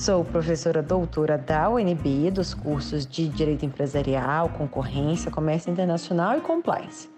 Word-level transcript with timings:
Sou 0.00 0.24
professora 0.24 0.82
doutora 0.82 1.36
da 1.36 1.68
UNB 1.68 2.30
dos 2.30 2.54
cursos 2.54 3.06
de 3.06 3.28
Direito 3.28 3.66
Empresarial, 3.66 4.48
Concorrência, 4.48 5.30
Comércio 5.30 5.70
Internacional 5.70 6.38
e 6.38 6.40
Compliance. 6.40 7.10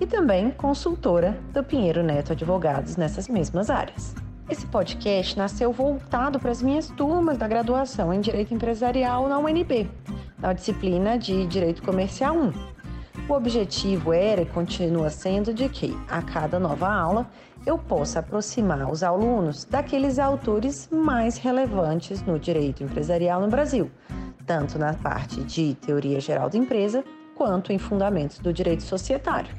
E 0.00 0.06
também 0.06 0.48
consultora 0.52 1.36
do 1.52 1.64
Pinheiro 1.64 2.00
Neto 2.00 2.32
Advogados 2.32 2.96
nessas 2.96 3.26
mesmas 3.26 3.70
áreas. 3.70 4.14
Esse 4.48 4.64
podcast 4.66 5.36
nasceu 5.36 5.72
voltado 5.72 6.38
para 6.38 6.52
as 6.52 6.62
minhas 6.62 6.86
turmas 6.90 7.36
da 7.36 7.48
graduação 7.48 8.14
em 8.14 8.20
Direito 8.20 8.54
Empresarial 8.54 9.28
na 9.28 9.36
UNB, 9.38 9.90
na 10.38 10.52
disciplina 10.52 11.18
de 11.18 11.44
Direito 11.44 11.82
Comercial 11.82 12.36
1. 12.36 12.77
O 13.28 13.34
objetivo 13.34 14.14
era 14.14 14.40
e 14.40 14.46
continua 14.46 15.10
sendo 15.10 15.52
de 15.52 15.68
que, 15.68 15.94
a 16.08 16.22
cada 16.22 16.58
nova 16.58 16.88
aula, 16.88 17.30
eu 17.66 17.76
possa 17.76 18.20
aproximar 18.20 18.90
os 18.90 19.02
alunos 19.02 19.66
daqueles 19.66 20.18
autores 20.18 20.88
mais 20.90 21.36
relevantes 21.36 22.22
no 22.22 22.38
direito 22.38 22.82
empresarial 22.82 23.42
no 23.42 23.48
Brasil, 23.48 23.90
tanto 24.46 24.78
na 24.78 24.94
parte 24.94 25.42
de 25.42 25.74
teoria 25.74 26.18
geral 26.20 26.48
da 26.48 26.56
empresa 26.56 27.04
quanto 27.34 27.70
em 27.70 27.78
fundamentos 27.78 28.38
do 28.38 28.50
direito 28.50 28.82
societário. 28.82 29.54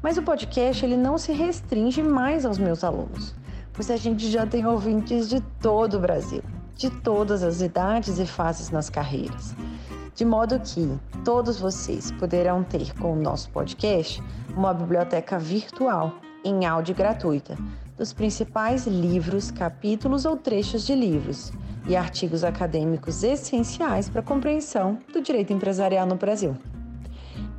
Mas 0.00 0.16
o 0.16 0.22
podcast 0.22 0.84
ele 0.84 0.96
não 0.96 1.18
se 1.18 1.32
restringe 1.32 2.04
mais 2.04 2.46
aos 2.46 2.56
meus 2.56 2.84
alunos, 2.84 3.34
pois 3.72 3.90
a 3.90 3.96
gente 3.96 4.30
já 4.30 4.46
tem 4.46 4.64
ouvintes 4.64 5.28
de 5.28 5.40
todo 5.60 5.96
o 5.96 6.00
Brasil, 6.00 6.42
de 6.76 6.88
todas 6.88 7.42
as 7.42 7.60
idades 7.60 8.20
e 8.20 8.26
fases 8.26 8.70
nas 8.70 8.88
carreiras. 8.88 9.56
De 10.16 10.24
modo 10.24 10.58
que 10.58 10.98
todos 11.26 11.60
vocês 11.60 12.10
poderão 12.12 12.64
ter 12.64 12.94
com 12.98 13.12
o 13.12 13.20
nosso 13.20 13.50
podcast 13.50 14.22
uma 14.56 14.72
biblioteca 14.72 15.38
virtual 15.38 16.14
em 16.42 16.64
áudio 16.64 16.94
gratuita 16.94 17.54
dos 17.98 18.14
principais 18.14 18.86
livros, 18.86 19.50
capítulos 19.50 20.24
ou 20.24 20.34
trechos 20.34 20.86
de 20.86 20.94
livros 20.94 21.52
e 21.86 21.94
artigos 21.94 22.44
acadêmicos 22.44 23.22
essenciais 23.22 24.08
para 24.08 24.20
a 24.20 24.24
compreensão 24.24 24.98
do 25.12 25.20
direito 25.20 25.52
empresarial 25.52 26.06
no 26.06 26.16
Brasil. 26.16 26.56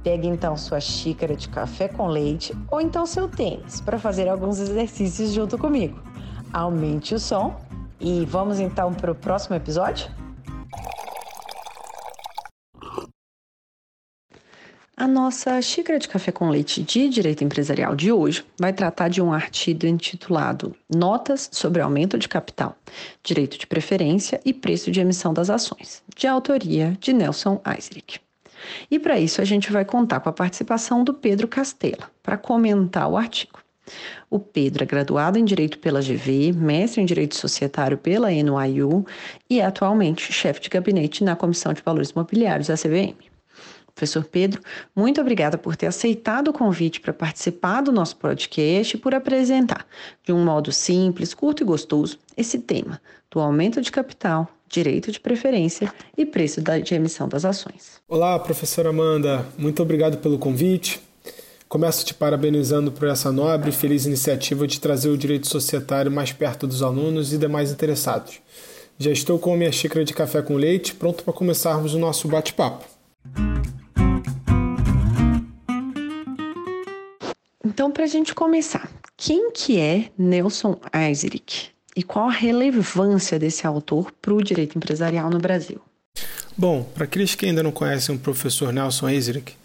Pegue 0.03 0.27
então 0.27 0.57
sua 0.57 0.79
xícara 0.79 1.35
de 1.35 1.49
café 1.49 1.87
com 1.87 2.07
leite 2.07 2.57
ou 2.71 2.81
então 2.81 3.05
seu 3.05 3.27
tênis 3.27 3.81
para 3.81 3.99
fazer 3.99 4.27
alguns 4.27 4.59
exercícios 4.59 5.31
junto 5.31 5.59
comigo. 5.59 6.01
Aumente 6.51 7.13
o 7.13 7.19
som 7.19 7.55
e 7.99 8.25
vamos 8.25 8.59
então 8.59 8.91
para 8.95 9.11
o 9.11 9.15
próximo 9.15 9.55
episódio? 9.55 10.09
A 14.99 15.07
nossa 15.07 15.61
xícara 15.61 15.99
de 15.99 16.07
café 16.07 16.31
com 16.31 16.49
leite 16.49 16.81
de 16.81 17.07
direito 17.07 17.43
empresarial 17.43 17.95
de 17.95 18.11
hoje 18.11 18.43
vai 18.59 18.73
tratar 18.73 19.09
de 19.09 19.21
um 19.21 19.31
artigo 19.31 19.85
intitulado 19.85 20.75
Notas 20.89 21.47
sobre 21.51 21.83
aumento 21.83 22.17
de 22.17 22.27
capital, 22.27 22.75
direito 23.23 23.59
de 23.59 23.67
preferência 23.67 24.41
e 24.43 24.51
preço 24.51 24.89
de 24.89 24.99
emissão 24.99 25.35
das 25.35 25.51
ações, 25.51 26.01
de 26.15 26.25
autoria 26.25 26.97
de 26.99 27.13
Nelson 27.13 27.61
Eisrich. 27.63 28.19
E 28.89 28.97
para 28.97 29.19
isso 29.19 29.39
a 29.39 29.45
gente 29.45 29.71
vai 29.71 29.85
contar 29.85 30.19
com 30.19 30.29
a 30.29 30.33
participação 30.33 31.03
do 31.03 31.13
Pedro 31.13 31.47
Castela 31.47 32.09
para 32.23 32.35
comentar 32.35 33.07
o 33.07 33.15
artigo. 33.15 33.59
O 34.31 34.39
Pedro 34.39 34.83
é 34.83 34.87
graduado 34.87 35.37
em 35.37 35.45
Direito 35.45 35.77
pela 35.77 36.01
GV, 36.01 36.53
mestre 36.53 37.03
em 37.03 37.05
Direito 37.05 37.35
Societário 37.35 37.99
pela 37.99 38.31
NYU 38.31 39.05
e 39.47 39.59
é 39.59 39.65
atualmente 39.65 40.33
chefe 40.33 40.59
de 40.59 40.69
gabinete 40.69 41.23
na 41.23 41.35
Comissão 41.35 41.71
de 41.71 41.83
Valores 41.83 42.13
Mobiliários 42.13 42.69
da 42.69 42.75
CVM. 42.75 43.36
Professor 43.97 44.23
Pedro, 44.23 44.61
muito 44.95 45.19
obrigada 45.19 45.57
por 45.57 45.75
ter 45.75 45.87
aceitado 45.87 46.49
o 46.49 46.53
convite 46.53 47.01
para 47.01 47.11
participar 47.11 47.81
do 47.81 47.91
nosso 47.91 48.15
podcast 48.17 48.95
e 48.95 48.99
por 48.99 49.15
apresentar, 49.15 49.87
de 50.23 50.31
um 50.31 50.45
modo 50.45 50.71
simples, 50.71 51.33
curto 51.33 51.63
e 51.63 51.65
gostoso, 51.65 52.19
esse 52.37 52.59
tema 52.59 53.01
do 53.31 53.39
aumento 53.39 53.81
de 53.81 53.91
capital, 53.91 54.47
direito 54.69 55.11
de 55.11 55.19
preferência 55.19 55.91
e 56.15 56.27
preço 56.27 56.61
de 56.61 56.93
emissão 56.93 57.27
das 57.27 57.43
ações. 57.43 57.99
Olá, 58.07 58.37
professora 58.37 58.89
Amanda, 58.89 59.43
muito 59.57 59.81
obrigado 59.81 60.19
pelo 60.19 60.37
convite. 60.37 61.01
Começo 61.67 62.05
te 62.05 62.13
parabenizando 62.13 62.91
por 62.91 63.07
essa 63.07 63.31
nobre 63.31 63.71
e 63.71 63.73
feliz 63.73 64.05
iniciativa 64.05 64.67
de 64.67 64.79
trazer 64.79 65.09
o 65.09 65.17
direito 65.17 65.47
societário 65.47 66.11
mais 66.11 66.31
perto 66.31 66.67
dos 66.67 66.83
alunos 66.83 67.33
e 67.33 67.37
demais 67.39 67.71
interessados. 67.71 68.41
Já 68.99 69.09
estou 69.09 69.39
com 69.39 69.55
a 69.55 69.57
minha 69.57 69.71
xícara 69.71 70.05
de 70.05 70.13
café 70.13 70.43
com 70.43 70.55
leite, 70.55 70.93
pronto 70.93 71.23
para 71.23 71.33
começarmos 71.33 71.95
o 71.95 71.99
nosso 71.99 72.27
bate-papo. 72.27 72.85
A 78.07 78.09
gente 78.09 78.33
começar, 78.33 78.89
quem 79.17 79.51
que 79.51 79.77
é 79.77 80.09
Nelson 80.17 80.79
Eisrich 80.93 81.71
e 81.93 82.01
qual 82.01 82.29
a 82.29 82.31
relevância 82.31 83.37
desse 83.37 83.67
autor 83.67 84.13
para 84.21 84.33
o 84.33 84.41
direito 84.41 84.77
empresarial 84.77 85.29
no 85.29 85.39
Brasil? 85.39 85.81
Bom, 86.55 86.83
para 86.95 87.03
aqueles 87.03 87.35
que 87.35 87.45
ainda 87.45 87.61
não 87.61 87.71
conhecem 87.71 88.15
o 88.15 88.17
professor 88.17 88.71
Nelson 88.71 89.09
Eisrich, 89.09 89.57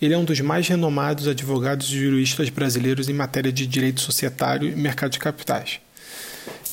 ele 0.00 0.14
é 0.14 0.16
um 0.16 0.24
dos 0.24 0.40
mais 0.40 0.68
renomados 0.68 1.26
advogados 1.26 1.88
e 1.88 1.98
juristas 1.98 2.48
brasileiros 2.48 3.08
em 3.08 3.12
matéria 3.12 3.52
de 3.52 3.66
direito 3.66 4.00
societário 4.00 4.68
e 4.68 4.76
mercado 4.76 5.10
de 5.10 5.18
capitais. 5.18 5.80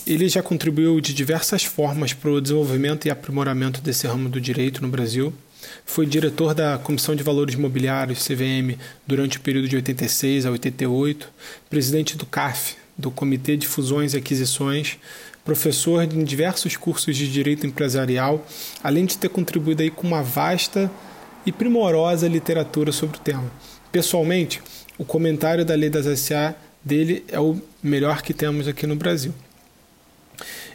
Ele 0.05 0.29
já 0.29 0.43
contribuiu 0.43 1.01
de 1.01 1.15
diversas 1.15 1.63
formas 1.63 2.13
para 2.13 2.29
o 2.29 2.39
desenvolvimento 2.39 3.07
e 3.07 3.09
aprimoramento 3.09 3.81
desse 3.81 4.05
ramo 4.05 4.29
do 4.29 4.39
direito 4.39 4.83
no 4.83 4.87
Brasil 4.87 5.33
foi 5.85 6.05
diretor 6.05 6.53
da 6.53 6.77
Comissão 6.77 7.15
de 7.15 7.23
Valores 7.23 7.55
Imobiliários, 7.55 8.25
CVM, 8.25 8.77
durante 9.05 9.37
o 9.37 9.41
período 9.41 9.67
de 9.67 9.75
86 9.75 10.45
a 10.45 10.51
88, 10.51 11.29
presidente 11.69 12.17
do 12.17 12.25
CAF, 12.25 12.75
do 12.97 13.11
Comitê 13.11 13.55
de 13.55 13.67
Fusões 13.67 14.13
e 14.13 14.17
Aquisições, 14.17 14.97
professor 15.45 16.03
em 16.03 16.23
diversos 16.23 16.75
cursos 16.75 17.15
de 17.15 17.31
direito 17.31 17.65
empresarial, 17.65 18.45
além 18.83 19.05
de 19.05 19.17
ter 19.17 19.29
contribuído 19.29 19.81
aí 19.81 19.89
com 19.89 20.05
uma 20.05 20.21
vasta 20.21 20.91
e 21.45 21.51
primorosa 21.51 22.27
literatura 22.27 22.91
sobre 22.91 23.17
o 23.17 23.21
tema. 23.21 23.49
Pessoalmente, 23.91 24.61
o 24.97 25.05
comentário 25.05 25.63
da 25.63 25.73
Lei 25.73 25.89
das 25.89 26.19
SA 26.19 26.53
dele 26.83 27.23
é 27.29 27.39
o 27.39 27.57
melhor 27.81 28.21
que 28.21 28.33
temos 28.33 28.67
aqui 28.67 28.85
no 28.85 28.95
Brasil. 28.95 29.33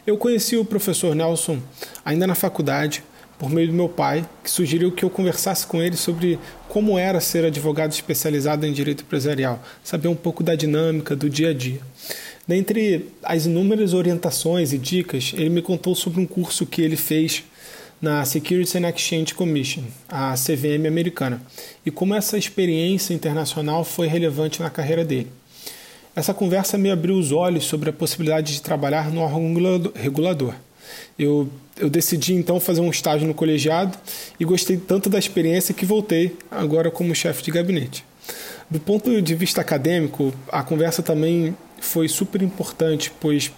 Eu 0.05 0.17
conheci 0.17 0.57
o 0.57 0.65
professor 0.65 1.15
Nelson 1.15 1.61
ainda 2.03 2.25
na 2.25 2.35
faculdade, 2.35 3.03
por 3.37 3.49
meio 3.49 3.67
do 3.67 3.73
meu 3.73 3.89
pai, 3.89 4.25
que 4.43 4.49
sugeriu 4.49 4.91
que 4.91 5.03
eu 5.03 5.09
conversasse 5.09 5.65
com 5.65 5.81
ele 5.81 5.95
sobre 5.95 6.39
como 6.69 6.97
era 6.97 7.19
ser 7.19 7.45
advogado 7.45 7.91
especializado 7.91 8.65
em 8.65 8.71
direito 8.71 9.03
empresarial, 9.03 9.61
saber 9.83 10.07
um 10.07 10.15
pouco 10.15 10.43
da 10.43 10.55
dinâmica 10.55 11.15
do 11.15 11.29
dia 11.29 11.49
a 11.49 11.53
dia. 11.53 11.79
Dentre 12.47 13.09
as 13.23 13.45
inúmeras 13.45 13.93
orientações 13.93 14.73
e 14.73 14.77
dicas, 14.77 15.31
ele 15.33 15.49
me 15.49 15.61
contou 15.61 15.95
sobre 15.95 16.19
um 16.19 16.25
curso 16.25 16.65
que 16.65 16.81
ele 16.81 16.97
fez 16.97 17.43
na 18.01 18.25
Securities 18.25 18.75
and 18.75 18.89
Exchange 18.89 19.33
Commission, 19.33 19.83
a 20.09 20.33
CVM 20.33 20.85
americana, 20.85 21.41
e 21.85 21.89
como 21.89 22.13
essa 22.13 22.37
experiência 22.37 23.13
internacional 23.13 23.85
foi 23.85 24.07
relevante 24.07 24.61
na 24.61 24.69
carreira 24.69 25.05
dele. 25.05 25.31
Essa 26.13 26.33
conversa 26.33 26.77
me 26.77 26.91
abriu 26.91 27.15
os 27.15 27.31
olhos 27.31 27.63
sobre 27.63 27.89
a 27.89 27.93
possibilidade 27.93 28.53
de 28.53 28.61
trabalhar 28.61 29.09
no 29.09 29.21
órgão 29.21 29.53
regulador. 29.95 30.53
Eu, 31.17 31.49
eu 31.77 31.89
decidi 31.89 32.33
então 32.33 32.59
fazer 32.59 32.81
um 32.81 32.89
estágio 32.89 33.27
no 33.27 33.33
colegiado 33.33 33.97
e 34.39 34.45
gostei 34.45 34.77
tanto 34.77 35.09
da 35.09 35.19
experiência 35.19 35.73
que 35.73 35.85
voltei 35.85 36.35
agora 36.49 36.89
como 36.89 37.13
chefe 37.13 37.43
de 37.43 37.51
gabinete. 37.51 38.05
Do 38.69 38.79
ponto 38.79 39.21
de 39.21 39.35
vista 39.35 39.61
acadêmico, 39.61 40.33
a 40.51 40.63
conversa 40.63 41.03
também 41.03 41.55
foi 41.79 42.07
super 42.07 42.41
importante, 42.41 43.11
pois 43.19 43.51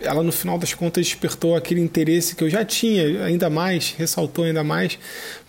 ela 0.00 0.22
no 0.22 0.32
final 0.32 0.58
das 0.58 0.74
contas 0.74 1.06
despertou 1.06 1.54
aquele 1.54 1.80
interesse 1.80 2.34
que 2.34 2.42
eu 2.42 2.50
já 2.50 2.64
tinha, 2.64 3.24
ainda 3.24 3.48
mais, 3.48 3.94
ressaltou 3.96 4.44
ainda 4.44 4.64
mais, 4.64 4.98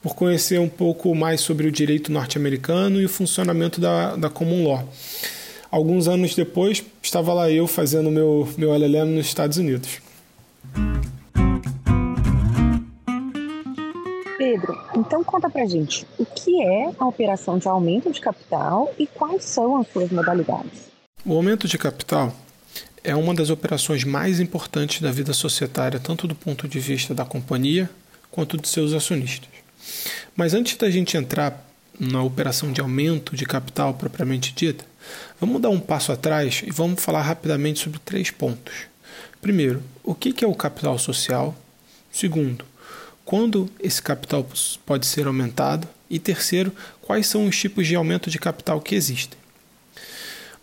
por 0.01 0.15
conhecer 0.15 0.59
um 0.59 0.69
pouco 0.69 1.13
mais 1.15 1.41
sobre 1.41 1.67
o 1.67 1.71
direito 1.71 2.11
norte-americano 2.11 3.01
e 3.01 3.05
o 3.05 3.09
funcionamento 3.09 3.81
da, 3.81 4.15
da 4.15 4.29
common 4.29 4.67
law. 4.67 4.87
Alguns 5.71 6.07
anos 6.07 6.35
depois, 6.35 6.83
estava 7.01 7.33
lá 7.33 7.49
eu 7.49 7.65
fazendo 7.65 8.11
meu, 8.11 8.47
meu 8.57 8.73
LLM 8.73 9.15
nos 9.15 9.25
Estados 9.25 9.57
Unidos. 9.57 10.01
Pedro, 14.63 14.81
então 14.95 15.23
conta 15.23 15.49
pra 15.49 15.65
gente 15.65 16.07
o 16.17 16.25
que 16.25 16.61
é 16.61 16.91
a 16.97 17.05
operação 17.05 17.57
de 17.57 17.67
aumento 17.67 18.11
de 18.11 18.21
capital 18.21 18.93
e 18.97 19.05
quais 19.05 19.43
são 19.43 19.77
as 19.77 19.87
suas 19.89 20.09
modalidades. 20.09 20.87
O 21.25 21.33
aumento 21.35 21.67
de 21.67 21.77
capital 21.77 22.33
é 23.03 23.13
uma 23.15 23.33
das 23.33 23.49
operações 23.49 24.03
mais 24.05 24.39
importantes 24.39 25.01
da 25.01 25.11
vida 25.11 25.33
societária, 25.33 25.99
tanto 25.99 26.27
do 26.27 26.35
ponto 26.35 26.67
de 26.67 26.79
vista 26.79 27.13
da 27.13 27.25
companhia 27.25 27.89
quanto 28.31 28.57
de 28.57 28.67
seus 28.67 28.93
acionistas. 28.93 29.49
Mas 30.35 30.53
antes 30.53 30.77
da 30.77 30.89
gente 30.89 31.17
entrar 31.17 31.69
na 31.99 32.23
operação 32.23 32.71
de 32.71 32.81
aumento 32.81 33.35
de 33.35 33.45
capital 33.45 33.93
propriamente 33.93 34.53
dita, 34.53 34.85
vamos 35.39 35.61
dar 35.61 35.69
um 35.69 35.79
passo 35.79 36.11
atrás 36.11 36.63
e 36.65 36.71
vamos 36.71 37.03
falar 37.03 37.21
rapidamente 37.21 37.79
sobre 37.79 37.99
três 37.99 38.31
pontos. 38.31 38.73
Primeiro, 39.41 39.83
o 40.03 40.15
que 40.15 40.43
é 40.43 40.47
o 40.47 40.55
capital 40.55 40.97
social? 40.97 41.53
Segundo, 42.11 42.65
quando 43.25 43.69
esse 43.79 44.01
capital 44.01 44.45
pode 44.85 45.05
ser 45.05 45.27
aumentado? 45.27 45.87
E 46.09 46.19
terceiro, 46.19 46.71
quais 47.01 47.27
são 47.27 47.47
os 47.47 47.57
tipos 47.57 47.87
de 47.87 47.95
aumento 47.95 48.29
de 48.29 48.37
capital 48.37 48.79
que 48.79 48.95
existem? 48.95 49.37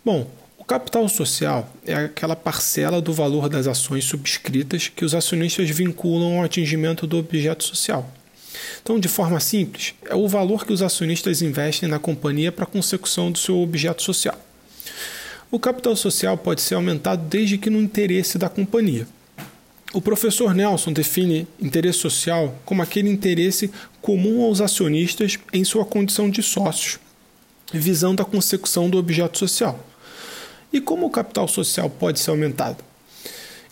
Bom, 0.03 0.29
o 0.57 0.63
capital 0.63 1.07
social 1.09 1.71
é 1.85 1.93
aquela 1.93 2.35
parcela 2.35 3.01
do 3.01 3.11
valor 3.11 3.49
das 3.49 3.67
ações 3.67 4.05
subscritas 4.05 4.87
que 4.87 5.03
os 5.03 5.13
acionistas 5.13 5.69
vinculam 5.69 6.37
ao 6.37 6.45
atingimento 6.45 7.05
do 7.05 7.17
objeto 7.17 7.63
social. 7.63 8.09
Então, 8.81 8.99
de 8.99 9.07
forma 9.07 9.39
simples, 9.39 9.93
é 10.05 10.15
o 10.15 10.27
valor 10.27 10.65
que 10.65 10.73
os 10.73 10.81
acionistas 10.81 11.41
investem 11.41 11.89
na 11.89 11.99
companhia 11.99 12.51
para 12.51 12.63
a 12.63 12.67
consecução 12.67 13.31
do 13.31 13.37
seu 13.37 13.59
objeto 13.59 14.01
social. 14.01 14.39
O 15.49 15.59
capital 15.59 15.95
social 15.95 16.37
pode 16.37 16.61
ser 16.61 16.75
aumentado 16.75 17.27
desde 17.27 17.57
que 17.57 17.69
no 17.69 17.81
interesse 17.81 18.37
da 18.37 18.47
companhia. 18.47 19.07
O 19.93 19.99
professor 19.99 20.53
Nelson 20.55 20.93
define 20.93 21.45
interesse 21.59 21.99
social 21.99 22.57
como 22.63 22.81
aquele 22.81 23.09
interesse 23.09 23.69
comum 24.01 24.41
aos 24.43 24.61
acionistas 24.61 25.37
em 25.51 25.65
sua 25.65 25.83
condição 25.83 26.29
de 26.29 26.41
sócios, 26.41 26.97
visando 27.73 28.21
a 28.21 28.25
consecução 28.25 28.89
do 28.89 28.97
objeto 28.97 29.37
social. 29.37 29.85
E 30.71 30.79
como 30.79 31.07
o 31.07 31.09
capital 31.09 31.45
social 31.45 31.89
pode 31.89 32.21
ser 32.21 32.29
aumentado? 32.29 32.81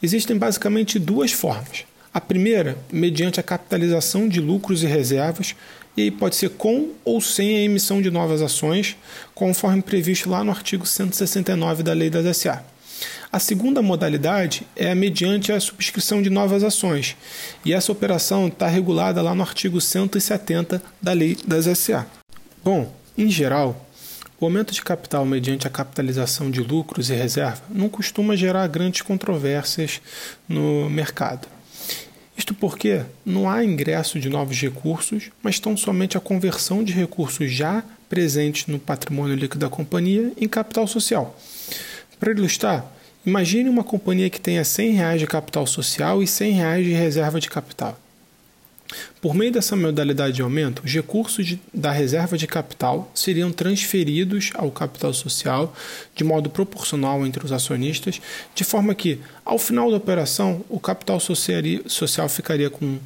Existem 0.04 0.38
basicamente 0.38 1.00
duas 1.00 1.32
formas. 1.32 1.86
A 2.14 2.20
primeira, 2.20 2.78
mediante 2.92 3.40
a 3.40 3.44
capitalização 3.44 4.28
de 4.28 4.42
lucros 4.42 4.84
e 4.84 4.88
reservas, 4.88 5.56
e 5.96 6.02
aí 6.02 6.12
pode 6.12 6.36
ser 6.36 6.50
com 6.50 6.90
ou 7.06 7.22
sem 7.22 7.56
a 7.58 7.62
emissão 7.62 8.02
de 8.02 8.12
novas 8.12 8.42
ações, 8.42 8.98
conforme 9.34 9.82
previsto 9.82 10.30
lá 10.30 10.44
no 10.44 10.52
artigo 10.52 10.86
169 10.86 11.82
da 11.82 11.94
Lei 11.94 12.10
das 12.10 12.36
SA. 12.36 12.62
A 13.32 13.38
segunda 13.38 13.80
modalidade 13.80 14.66
é 14.76 14.96
mediante 14.96 15.52
a 15.52 15.60
subscrição 15.60 16.20
de 16.20 16.32
novas 16.32 16.64
ações, 16.64 17.16
e 17.64 17.72
essa 17.72 17.92
operação 17.92 18.48
está 18.48 18.66
regulada 18.66 19.22
lá 19.22 19.36
no 19.36 19.44
artigo 19.44 19.80
170 19.80 20.82
da 21.00 21.14
Lei 21.14 21.38
das 21.46 21.66
SA. 21.78 22.08
Bom, 22.64 22.92
em 23.16 23.30
geral, 23.30 23.88
o 24.40 24.46
aumento 24.46 24.74
de 24.74 24.82
capital 24.82 25.28
mediante 25.28 25.68
a 25.68 25.70
capitalização 25.70 26.50
de 26.50 26.60
lucros 26.62 27.12
e 27.12 27.14
reserva 27.14 27.62
não 27.70 27.88
costuma 27.88 28.36
gerar 28.36 28.66
grandes 28.66 29.04
controvérsias 29.04 30.02
no 30.48 30.90
mercado. 30.90 31.48
Isto 32.36 32.56
porque 32.56 33.04
não 33.24 33.48
há 33.48 33.64
ingresso 33.64 34.20
de 34.20 34.28
novos 34.28 34.60
recursos, 34.60 35.30
mas 35.44 35.60
tão 35.60 35.78
somente 35.78 36.18
a 36.18 36.22
conversão 36.22 36.84
de 36.84 36.94
recursos 36.94 37.52
já 37.52 37.84
presentes 38.10 38.66
no 38.66 38.80
patrimônio 38.80 39.36
líquido 39.36 39.60
da 39.60 39.70
companhia 39.70 40.34
em 40.36 40.48
capital 40.48 40.88
social. 40.88 41.38
Para 42.20 42.32
ilustrar, 42.32 42.99
imagine 43.26 43.70
uma 43.70 43.84
companhia 43.84 44.30
que 44.30 44.40
tenha 44.40 44.62
R$ 44.62 44.66
100 44.66 45.18
de 45.18 45.28
capital 45.28 45.66
social 45.68 46.18
e 46.22 46.26
R$ 46.26 46.28
100 46.28 46.84
de 46.84 46.92
reserva 46.92 47.40
de 47.40 47.50
capital. 47.50 47.98
Por 49.22 49.36
meio 49.36 49.52
dessa 49.52 49.76
modalidade 49.76 50.34
de 50.36 50.42
aumento, 50.42 50.82
os 50.84 50.92
recursos 50.92 51.46
de, 51.46 51.62
da 51.74 51.92
reserva 51.92 52.38
de 52.38 52.48
capital 52.48 53.12
seriam 53.14 53.52
transferidos 53.52 54.52
ao 54.56 54.72
capital 54.72 55.14
social 55.14 55.76
de 56.16 56.24
modo 56.24 56.50
proporcional 56.50 57.26
entre 57.26 57.46
os 57.46 57.52
acionistas, 57.52 58.20
de 58.56 58.64
forma 58.64 58.96
que, 58.96 59.20
ao 59.46 59.60
final 59.60 59.92
da 59.92 59.98
operação, 59.98 60.64
o 60.70 60.80
capital 60.80 61.20
social 61.20 62.30
ficaria 62.30 62.70
com 62.70 62.98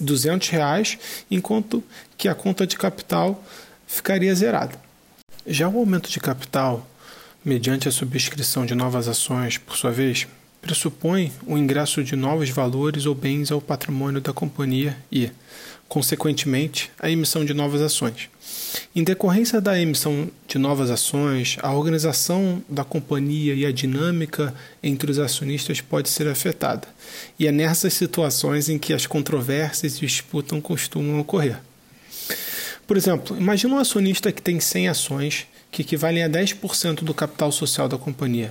200 0.00 0.48
reais, 0.48 0.98
enquanto 1.30 1.82
que 2.16 2.28
a 2.28 2.34
conta 2.34 2.66
de 2.66 2.76
capital 2.76 3.42
ficaria 3.86 4.34
zerada. 4.34 4.78
Já 5.46 5.68
o 5.68 5.78
aumento 5.78 6.10
de 6.10 6.20
capital, 6.20 6.86
mediante 7.46 7.86
a 7.86 7.92
subscrição 7.92 8.66
de 8.66 8.74
novas 8.74 9.06
ações, 9.06 9.56
por 9.56 9.76
sua 9.76 9.92
vez, 9.92 10.26
pressupõe 10.60 11.30
o 11.46 11.56
ingresso 11.56 12.02
de 12.02 12.16
novos 12.16 12.50
valores 12.50 13.06
ou 13.06 13.14
bens 13.14 13.52
ao 13.52 13.60
patrimônio 13.60 14.20
da 14.20 14.32
companhia 14.32 14.96
e, 15.12 15.30
consequentemente, 15.88 16.90
a 16.98 17.08
emissão 17.08 17.44
de 17.44 17.54
novas 17.54 17.80
ações. 17.80 18.28
Em 18.96 19.04
decorrência 19.04 19.60
da 19.60 19.80
emissão 19.80 20.28
de 20.48 20.58
novas 20.58 20.90
ações, 20.90 21.56
a 21.62 21.72
organização 21.72 22.60
da 22.68 22.82
companhia 22.82 23.54
e 23.54 23.64
a 23.64 23.70
dinâmica 23.70 24.52
entre 24.82 25.08
os 25.08 25.20
acionistas 25.20 25.80
pode 25.80 26.08
ser 26.08 26.26
afetada, 26.26 26.88
e 27.38 27.46
é 27.46 27.52
nessas 27.52 27.94
situações 27.94 28.68
em 28.68 28.76
que 28.76 28.92
as 28.92 29.06
controvérsias 29.06 29.98
e 29.98 30.00
disputas 30.00 30.60
costumam 30.60 31.20
ocorrer. 31.20 31.60
Por 32.88 32.96
exemplo, 32.96 33.36
imagine 33.36 33.72
um 33.72 33.78
acionista 33.78 34.32
que 34.32 34.42
tem 34.42 34.58
100 34.58 34.88
ações 34.88 35.46
que 35.76 35.82
equivalem 35.82 36.24
a 36.24 36.28
10% 36.28 37.04
do 37.04 37.12
capital 37.12 37.52
social 37.52 37.86
da 37.86 37.98
companhia. 37.98 38.50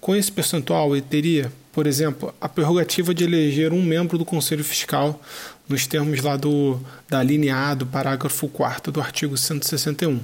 Com 0.00 0.16
esse 0.16 0.32
percentual, 0.32 0.96
ele 0.96 1.04
teria, 1.06 1.52
por 1.70 1.86
exemplo, 1.86 2.34
a 2.40 2.48
prerrogativa 2.48 3.12
de 3.12 3.24
eleger 3.24 3.74
um 3.74 3.82
membro 3.82 4.16
do 4.16 4.24
Conselho 4.24 4.64
Fiscal, 4.64 5.20
nos 5.68 5.86
termos 5.86 6.22
lá 6.22 6.34
do, 6.34 6.80
da 7.10 7.22
linha 7.22 7.54
A 7.54 7.74
do 7.74 7.84
parágrafo 7.84 8.48
4 8.48 8.90
do 8.90 9.02
artigo 9.02 9.36
161. 9.36 10.18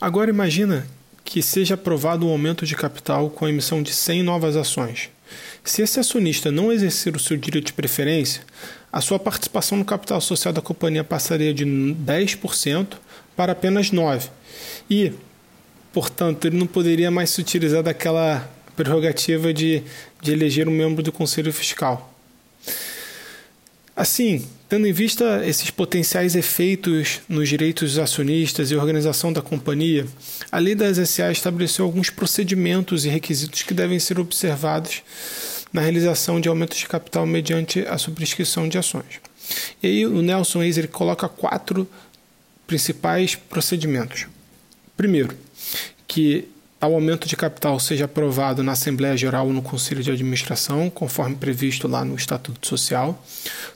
Agora 0.00 0.30
imagina 0.30 0.86
que 1.22 1.42
seja 1.42 1.74
aprovado 1.74 2.26
um 2.26 2.30
aumento 2.30 2.64
de 2.64 2.74
capital 2.74 3.28
com 3.28 3.44
a 3.44 3.50
emissão 3.50 3.82
de 3.82 3.92
100 3.92 4.22
novas 4.22 4.56
ações. 4.56 5.10
Se 5.62 5.82
esse 5.82 6.00
acionista 6.00 6.50
não 6.50 6.72
exercer 6.72 7.14
o 7.14 7.20
seu 7.20 7.36
direito 7.36 7.66
de 7.66 7.72
preferência, 7.74 8.40
a 8.90 9.02
sua 9.02 9.18
participação 9.18 9.76
no 9.76 9.84
capital 9.84 10.22
social 10.22 10.54
da 10.54 10.62
companhia 10.62 11.04
passaria 11.04 11.52
de 11.52 11.66
10% 11.66 12.94
para 13.36 13.52
apenas 13.52 13.90
9%. 13.90 14.30
E, 14.88 15.12
portanto, 15.96 16.44
ele 16.44 16.58
não 16.58 16.66
poderia 16.66 17.10
mais 17.10 17.30
se 17.30 17.40
utilizar 17.40 17.82
daquela 17.82 18.46
prerrogativa 18.76 19.50
de, 19.50 19.82
de 20.20 20.30
eleger 20.30 20.68
um 20.68 20.70
membro 20.70 21.02
do 21.02 21.10
Conselho 21.10 21.50
Fiscal. 21.50 22.14
Assim, 23.96 24.46
tendo 24.68 24.86
em 24.86 24.92
vista 24.92 25.42
esses 25.46 25.70
potenciais 25.70 26.36
efeitos 26.36 27.22
nos 27.26 27.48
direitos 27.48 27.92
dos 27.92 27.98
acionistas 27.98 28.70
e 28.70 28.76
organização 28.76 29.32
da 29.32 29.40
companhia, 29.40 30.06
a 30.52 30.58
lei 30.58 30.74
das 30.74 30.98
SA 31.08 31.32
estabeleceu 31.32 31.86
alguns 31.86 32.10
procedimentos 32.10 33.06
e 33.06 33.08
requisitos 33.08 33.62
que 33.62 33.72
devem 33.72 33.98
ser 33.98 34.20
observados 34.20 35.02
na 35.72 35.80
realização 35.80 36.38
de 36.42 36.46
aumentos 36.46 36.76
de 36.76 36.86
capital 36.86 37.24
mediante 37.24 37.80
a 37.88 37.96
subscrição 37.96 38.68
de 38.68 38.76
ações. 38.76 39.18
E 39.82 39.86
aí 39.86 40.04
o 40.04 40.20
Nelson 40.20 40.62
Eiser 40.62 40.88
coloca 40.88 41.26
quatro 41.26 41.88
principais 42.66 43.34
procedimentos. 43.34 44.26
Primeiro, 44.94 45.45
que 46.06 46.48
Tal 46.78 46.94
aumento 46.94 47.26
de 47.26 47.34
capital 47.36 47.80
seja 47.80 48.04
aprovado 48.04 48.62
na 48.62 48.72
Assembleia 48.72 49.16
Geral 49.16 49.46
ou 49.46 49.52
no 49.52 49.60
Conselho 49.60 50.04
de 50.04 50.10
Administração, 50.12 50.88
conforme 50.88 51.34
previsto 51.34 51.88
lá 51.88 52.04
no 52.04 52.14
Estatuto 52.14 52.64
Social. 52.64 53.24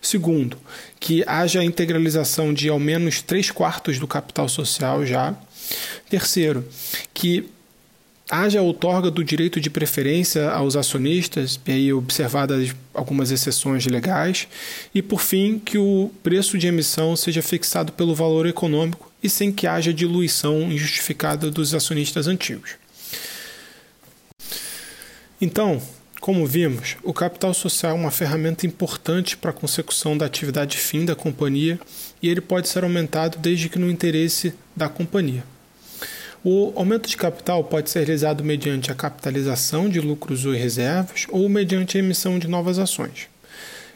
Segundo, 0.02 0.56
que 1.00 1.24
haja 1.26 1.60
a 1.60 1.64
integralização 1.64 2.54
de 2.54 2.68
ao 2.68 2.78
menos 2.78 3.22
três 3.22 3.50
quartos 3.50 3.98
do 3.98 4.06
capital 4.06 4.48
social 4.48 5.04
já. 5.04 5.34
Terceiro, 6.10 6.64
que 7.14 7.48
haja 8.30 8.60
a 8.60 8.62
outorga 8.62 9.10
do 9.10 9.24
direito 9.24 9.60
de 9.60 9.70
preferência 9.70 10.50
aos 10.50 10.76
acionistas, 10.76 11.58
e 11.66 11.72
aí 11.72 11.92
observadas 11.92 12.72
algumas 12.94 13.30
exceções 13.30 13.86
legais. 13.86 14.46
E, 14.94 15.02
por 15.02 15.20
fim, 15.20 15.58
que 15.58 15.78
o 15.78 16.12
preço 16.22 16.56
de 16.56 16.68
emissão 16.68 17.16
seja 17.16 17.42
fixado 17.42 17.92
pelo 17.92 18.14
valor 18.14 18.46
econômico 18.46 19.09
e 19.22 19.28
sem 19.28 19.52
que 19.52 19.66
haja 19.66 19.92
diluição 19.92 20.70
injustificada 20.70 21.50
dos 21.50 21.74
acionistas 21.74 22.26
antigos. 22.26 22.72
Então, 25.40 25.80
como 26.20 26.46
vimos, 26.46 26.96
o 27.02 27.14
capital 27.14 27.54
social 27.54 27.92
é 27.92 27.94
uma 27.94 28.10
ferramenta 28.10 28.66
importante 28.66 29.38
para 29.38 29.50
a 29.50 29.54
consecução 29.54 30.18
da 30.18 30.26
atividade 30.26 30.76
fim 30.76 31.06
da 31.06 31.16
companhia 31.16 31.80
e 32.22 32.28
ele 32.28 32.42
pode 32.42 32.68
ser 32.68 32.84
aumentado 32.84 33.38
desde 33.38 33.70
que 33.70 33.78
no 33.78 33.90
interesse 33.90 34.52
da 34.76 34.88
companhia. 34.88 35.42
O 36.44 36.72
aumento 36.76 37.08
de 37.08 37.16
capital 37.16 37.64
pode 37.64 37.88
ser 37.88 38.00
realizado 38.00 38.44
mediante 38.44 38.90
a 38.90 38.94
capitalização 38.94 39.88
de 39.88 40.00
lucros 40.00 40.44
ou 40.44 40.52
reservas 40.52 41.26
ou 41.30 41.48
mediante 41.48 41.96
a 41.96 42.00
emissão 42.00 42.38
de 42.38 42.48
novas 42.48 42.78
ações. 42.78 43.28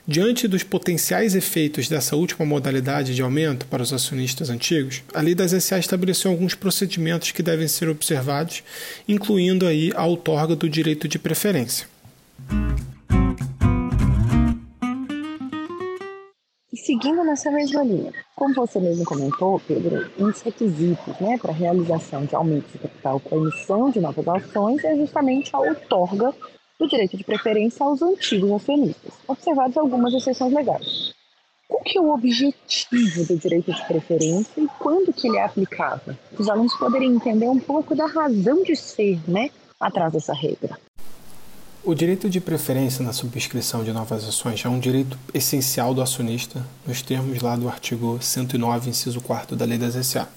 Diante 0.07 0.47
dos 0.47 0.63
potenciais 0.63 1.35
efeitos 1.35 1.89
dessa 1.89 2.15
última 2.15 2.45
modalidade 2.45 3.15
de 3.15 3.23
aumento 3.23 3.65
para 3.67 3.83
os 3.83 3.91
acionistas 3.91 4.51
antigos, 4.51 5.03
a 5.15 5.23
Lei 5.23 5.35
das 5.35 5.53
SA 5.65 5.79
estabeleceu 5.79 6.31
alguns 6.31 6.55
procedimentos 6.55 7.31
que 7.31 7.43
devem 7.43 7.67
ser 7.67 7.89
observados, 7.89 8.63
incluindo 9.09 9.67
aí 9.67 9.93
a 9.95 10.05
outorga 10.05 10.55
do 10.55 10.69
direito 10.69 11.09
de 11.09 11.19
preferência. 11.19 11.89
E 16.71 16.77
seguindo 16.77 17.25
nessa 17.25 17.51
mesma 17.51 17.83
linha, 17.83 18.13
como 18.37 18.55
você 18.55 18.79
mesmo 18.79 19.07
comentou, 19.07 19.59
Pedro, 19.67 20.11
um 20.19 20.31
dos 20.31 20.43
requisitos 20.43 21.19
né, 21.19 21.39
para 21.39 21.51
a 21.51 21.55
realização 21.55 22.27
de 22.27 22.35
aumento 22.35 22.71
de 22.73 22.79
capital 22.79 23.19
para 23.21 23.39
emissão 23.39 23.89
de 23.91 24.01
novas 24.01 24.29
ações 24.29 24.85
é 24.85 24.95
justamente 24.97 25.49
a 25.55 25.61
outorga 25.61 26.35
do 26.79 26.89
direito 26.89 27.17
de 27.17 27.25
preferência 27.25 27.85
aos 27.85 28.03
antigos 28.03 28.51
acionistas, 28.51 29.13
observadas 29.29 29.77
algumas 29.77 30.13
exceções 30.13 30.53
legais. 30.53 31.15
Qual 31.69 31.83
que 31.83 31.99
é 31.99 32.01
o 32.01 32.13
objetivo 32.13 33.25
do 33.25 33.37
direito 33.37 33.73
de 33.73 33.85
preferência 33.87 34.61
e 34.61 34.67
quando 34.79 35.13
que 35.13 35.29
ele 35.29 35.39
é 35.39 35.45
aplicável? 35.45 36.17
Os 36.39 36.49
alunos 36.49 36.75
poderem 36.77 37.15
entender 37.15 37.49
um 37.49 37.59
pouco 37.59 37.95
da 37.95 38.07
razão 38.07 38.63
de 38.63 38.77
ser, 38.77 39.19
né, 39.27 39.51
atrás 39.81 40.13
dessa 40.13 40.35
regra. 40.35 40.79
O 41.83 41.95
direito 41.95 42.31
de 42.31 42.41
preferência 42.41 43.05
na 43.05 43.13
subscrição 43.13 43.85
de 43.85 43.93
novas 43.93 44.25
ações 44.25 44.65
é 44.65 44.69
um 44.69 44.79
direito 44.79 45.19
essencial 45.35 45.93
do 45.93 46.01
acionista, 46.01 46.65
nos 46.87 47.03
termos 47.03 47.43
lá 47.43 47.57
do 47.57 47.69
artigo 47.69 48.19
109, 48.21 48.91
inciso 48.91 49.21
4 49.21 49.55
da 49.55 49.65
Lei 49.65 49.77
das 49.77 49.95
SA. 50.07 50.29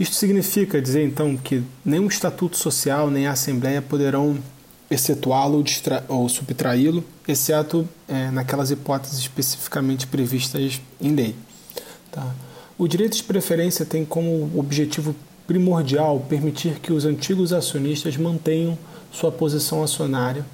Isto 0.00 0.14
significa 0.14 0.80
dizer 0.80 1.04
então 1.04 1.36
que 1.36 1.62
o 1.86 2.06
estatuto 2.06 2.56
social 2.56 3.10
nem 3.10 3.26
a 3.26 3.32
Assembleia 3.32 3.82
poderão 3.82 4.38
excetuá-lo 4.94 5.62
ou 6.08 6.28
subtraí-lo, 6.28 7.04
exceto 7.26 7.88
é, 8.08 8.30
naquelas 8.30 8.70
hipóteses 8.70 9.18
especificamente 9.18 10.06
previstas 10.06 10.80
em 11.00 11.14
lei. 11.14 11.34
Tá? 12.10 12.34
O 12.78 12.88
direito 12.88 13.16
de 13.16 13.22
preferência 13.22 13.84
tem 13.84 14.04
como 14.04 14.50
objetivo 14.58 15.14
primordial 15.46 16.24
permitir 16.28 16.80
que 16.80 16.92
os 16.92 17.04
antigos 17.04 17.52
acionistas 17.52 18.16
mantenham 18.16 18.78
sua 19.12 19.30
posição 19.30 19.82
acionária 19.82 20.44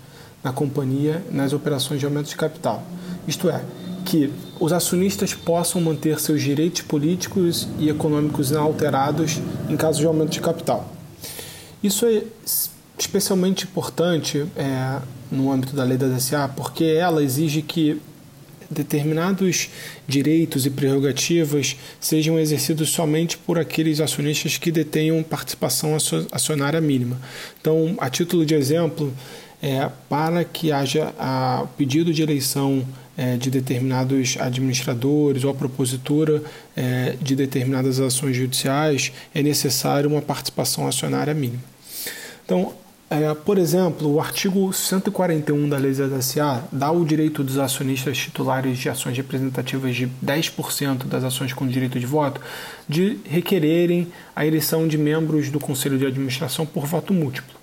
na 0.42 0.52
companhia 0.52 1.22
nas 1.30 1.52
operações 1.52 2.00
de 2.00 2.06
aumento 2.06 2.28
de 2.28 2.36
capital. 2.36 2.82
Isto 3.26 3.48
é, 3.48 3.62
que 4.04 4.32
os 4.58 4.72
acionistas 4.72 5.34
possam 5.34 5.80
manter 5.80 6.18
seus 6.18 6.42
direitos 6.42 6.82
políticos 6.82 7.68
e 7.78 7.88
econômicos 7.88 8.50
inalterados 8.50 9.38
em 9.68 9.76
caso 9.76 10.00
de 10.00 10.06
aumento 10.06 10.30
de 10.30 10.40
capital. 10.40 10.90
Isso 11.82 12.04
é 12.06 12.24
especialmente 13.00 13.64
importante 13.64 14.46
é, 14.56 15.00
no 15.30 15.50
âmbito 15.50 15.74
da 15.74 15.84
lei 15.84 15.96
da 15.96 16.18
SA, 16.18 16.48
porque 16.48 16.84
ela 16.84 17.22
exige 17.22 17.62
que 17.62 18.00
determinados 18.70 19.68
direitos 20.06 20.64
e 20.64 20.70
prerrogativas 20.70 21.76
sejam 21.98 22.38
exercidos 22.38 22.90
somente 22.90 23.36
por 23.36 23.58
aqueles 23.58 24.00
acionistas 24.00 24.56
que 24.56 24.70
detenham 24.70 25.22
participação 25.22 25.96
acionária 26.30 26.80
mínima. 26.80 27.20
Então, 27.60 27.96
a 27.98 28.08
título 28.08 28.46
de 28.46 28.54
exemplo, 28.54 29.12
é, 29.60 29.90
para 30.08 30.44
que 30.44 30.70
haja 30.70 31.12
a 31.18 31.66
pedido 31.76 32.14
de 32.14 32.22
eleição 32.22 32.86
é, 33.16 33.36
de 33.36 33.50
determinados 33.50 34.36
administradores 34.38 35.42
ou 35.42 35.50
a 35.50 35.54
propositura 35.54 36.42
é, 36.76 37.16
de 37.20 37.34
determinadas 37.34 37.98
ações 37.98 38.36
judiciais, 38.36 39.12
é 39.34 39.42
necessário 39.42 40.08
uma 40.08 40.22
participação 40.22 40.86
acionária 40.86 41.34
mínima. 41.34 41.62
Então, 42.44 42.72
é, 43.10 43.34
por 43.34 43.58
exemplo, 43.58 44.08
o 44.08 44.20
artigo 44.20 44.72
141 44.72 45.68
da 45.68 45.76
Lei 45.76 45.92
SA 46.22 46.62
dá 46.70 46.92
o 46.92 47.04
direito 47.04 47.42
dos 47.42 47.58
acionistas 47.58 48.16
titulares 48.16 48.78
de 48.78 48.88
ações 48.88 49.16
representativas 49.16 49.96
de 49.96 50.08
10% 50.24 51.06
das 51.06 51.24
ações 51.24 51.52
com 51.52 51.66
direito 51.66 51.98
de 51.98 52.06
voto 52.06 52.40
de 52.88 53.18
requererem 53.24 54.06
a 54.34 54.46
eleição 54.46 54.86
de 54.86 54.96
membros 54.96 55.50
do 55.50 55.58
Conselho 55.58 55.98
de 55.98 56.06
Administração 56.06 56.64
por 56.64 56.86
voto 56.86 57.12
múltiplo. 57.12 57.58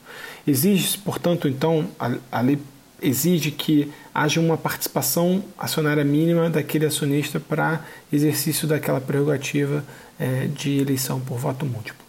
Exige, 0.45 0.97
portanto, 0.97 1.47
então, 1.47 1.87
a, 1.97 2.11
a 2.29 2.41
lei 2.41 2.59
exige 3.01 3.49
que 3.49 3.89
haja 4.13 4.41
uma 4.41 4.57
participação 4.57 5.41
acionária 5.57 6.03
mínima 6.03 6.49
daquele 6.49 6.85
acionista 6.85 7.39
para 7.39 7.85
exercício 8.11 8.67
daquela 8.67 8.99
prerrogativa 8.99 9.81
é, 10.19 10.47
de 10.47 10.77
eleição 10.77 11.21
por 11.21 11.37
voto 11.37 11.65
múltiplo. 11.65 12.06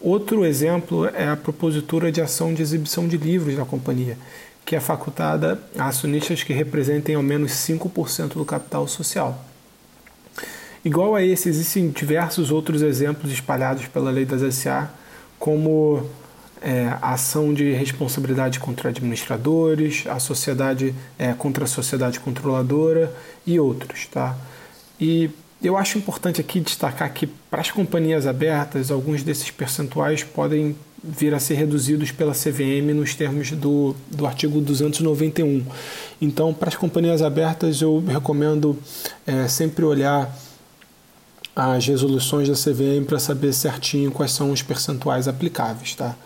Outro 0.00 0.44
exemplo 0.44 1.06
é 1.06 1.28
a 1.28 1.36
propositura 1.36 2.12
de 2.12 2.20
ação 2.20 2.52
de 2.52 2.60
exibição 2.62 3.08
de 3.08 3.16
livros 3.16 3.56
da 3.56 3.64
companhia, 3.64 4.18
que 4.64 4.76
é 4.76 4.80
facultada 4.80 5.60
a 5.78 5.86
acionistas 5.86 6.42
que 6.42 6.52
representem 6.52 7.14
ao 7.14 7.22
menos 7.22 7.52
5% 7.52 8.34
do 8.34 8.44
capital 8.44 8.86
social. 8.86 9.44
Igual 10.84 11.14
a 11.14 11.22
esse, 11.22 11.48
existem 11.48 11.88
diversos 11.88 12.50
outros 12.50 12.82
exemplos 12.82 13.32
espalhados 13.32 13.86
pela 13.86 14.10
lei 14.10 14.26
das 14.26 14.54
SA, 14.54 14.90
como 15.38 16.06
é, 16.60 16.88
a 17.00 17.12
ação 17.12 17.54
de 17.54 17.72
responsabilidade 17.72 18.60
contra 18.60 18.90
administradores, 18.90 20.06
a 20.06 20.18
sociedade 20.18 20.94
é, 21.18 21.32
contra 21.32 21.64
a 21.64 21.66
sociedade 21.66 22.20
controladora 22.20 23.14
e 23.46 23.58
outros. 23.58 24.06
Tá? 24.06 24.36
E 25.00 25.30
eu 25.62 25.76
acho 25.76 25.98
importante 25.98 26.40
aqui 26.40 26.60
destacar 26.60 27.12
que 27.12 27.26
para 27.26 27.60
as 27.60 27.70
companhias 27.70 28.26
abertas, 28.26 28.90
alguns 28.90 29.22
desses 29.22 29.50
percentuais 29.50 30.22
podem 30.22 30.76
vir 31.02 31.34
a 31.34 31.38
ser 31.38 31.54
reduzidos 31.54 32.10
pela 32.10 32.32
CVM 32.32 32.94
nos 32.94 33.14
termos 33.14 33.50
do, 33.50 33.94
do 34.10 34.26
artigo 34.26 34.60
291. 34.60 35.64
Então, 36.20 36.54
para 36.54 36.70
as 36.70 36.76
companhias 36.76 37.20
abertas, 37.20 37.82
eu 37.82 38.02
recomendo 38.06 38.78
é, 39.26 39.46
sempre 39.46 39.84
olhar 39.84 40.34
as 41.54 41.86
resoluções 41.86 42.48
da 42.48 42.54
CVM 42.54 43.04
para 43.06 43.18
saber 43.18 43.52
certinho 43.52 44.10
quais 44.10 44.32
são 44.32 44.50
os 44.50 44.62
percentuais 44.62 45.28
aplicáveis. 45.28 45.94
Tá? 45.94 46.16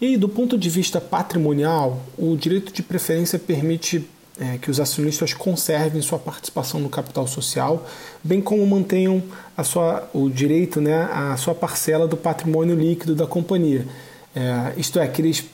E 0.00 0.16
do 0.16 0.28
ponto 0.28 0.58
de 0.58 0.68
vista 0.68 1.00
patrimonial, 1.00 2.02
o 2.18 2.36
direito 2.36 2.72
de 2.72 2.82
preferência 2.82 3.38
permite 3.38 4.08
é, 4.38 4.58
que 4.58 4.70
os 4.70 4.78
acionistas 4.78 5.32
conservem 5.32 6.02
sua 6.02 6.18
participação 6.18 6.78
no 6.80 6.88
capital 6.88 7.26
social, 7.26 7.86
bem 8.22 8.40
como 8.40 8.66
mantenham 8.66 9.22
a 9.56 9.64
sua, 9.64 10.08
o 10.12 10.28
direito, 10.28 10.80
né, 10.80 11.08
a 11.12 11.36
sua 11.36 11.54
parcela 11.54 12.06
do 12.06 12.16
patrimônio 12.16 12.76
líquido 12.76 13.14
da 13.14 13.26
companhia. 13.26 13.86
É, 14.34 14.72
isto 14.76 14.98
é, 14.98 15.08
que 15.08 15.22
eles 15.22 15.44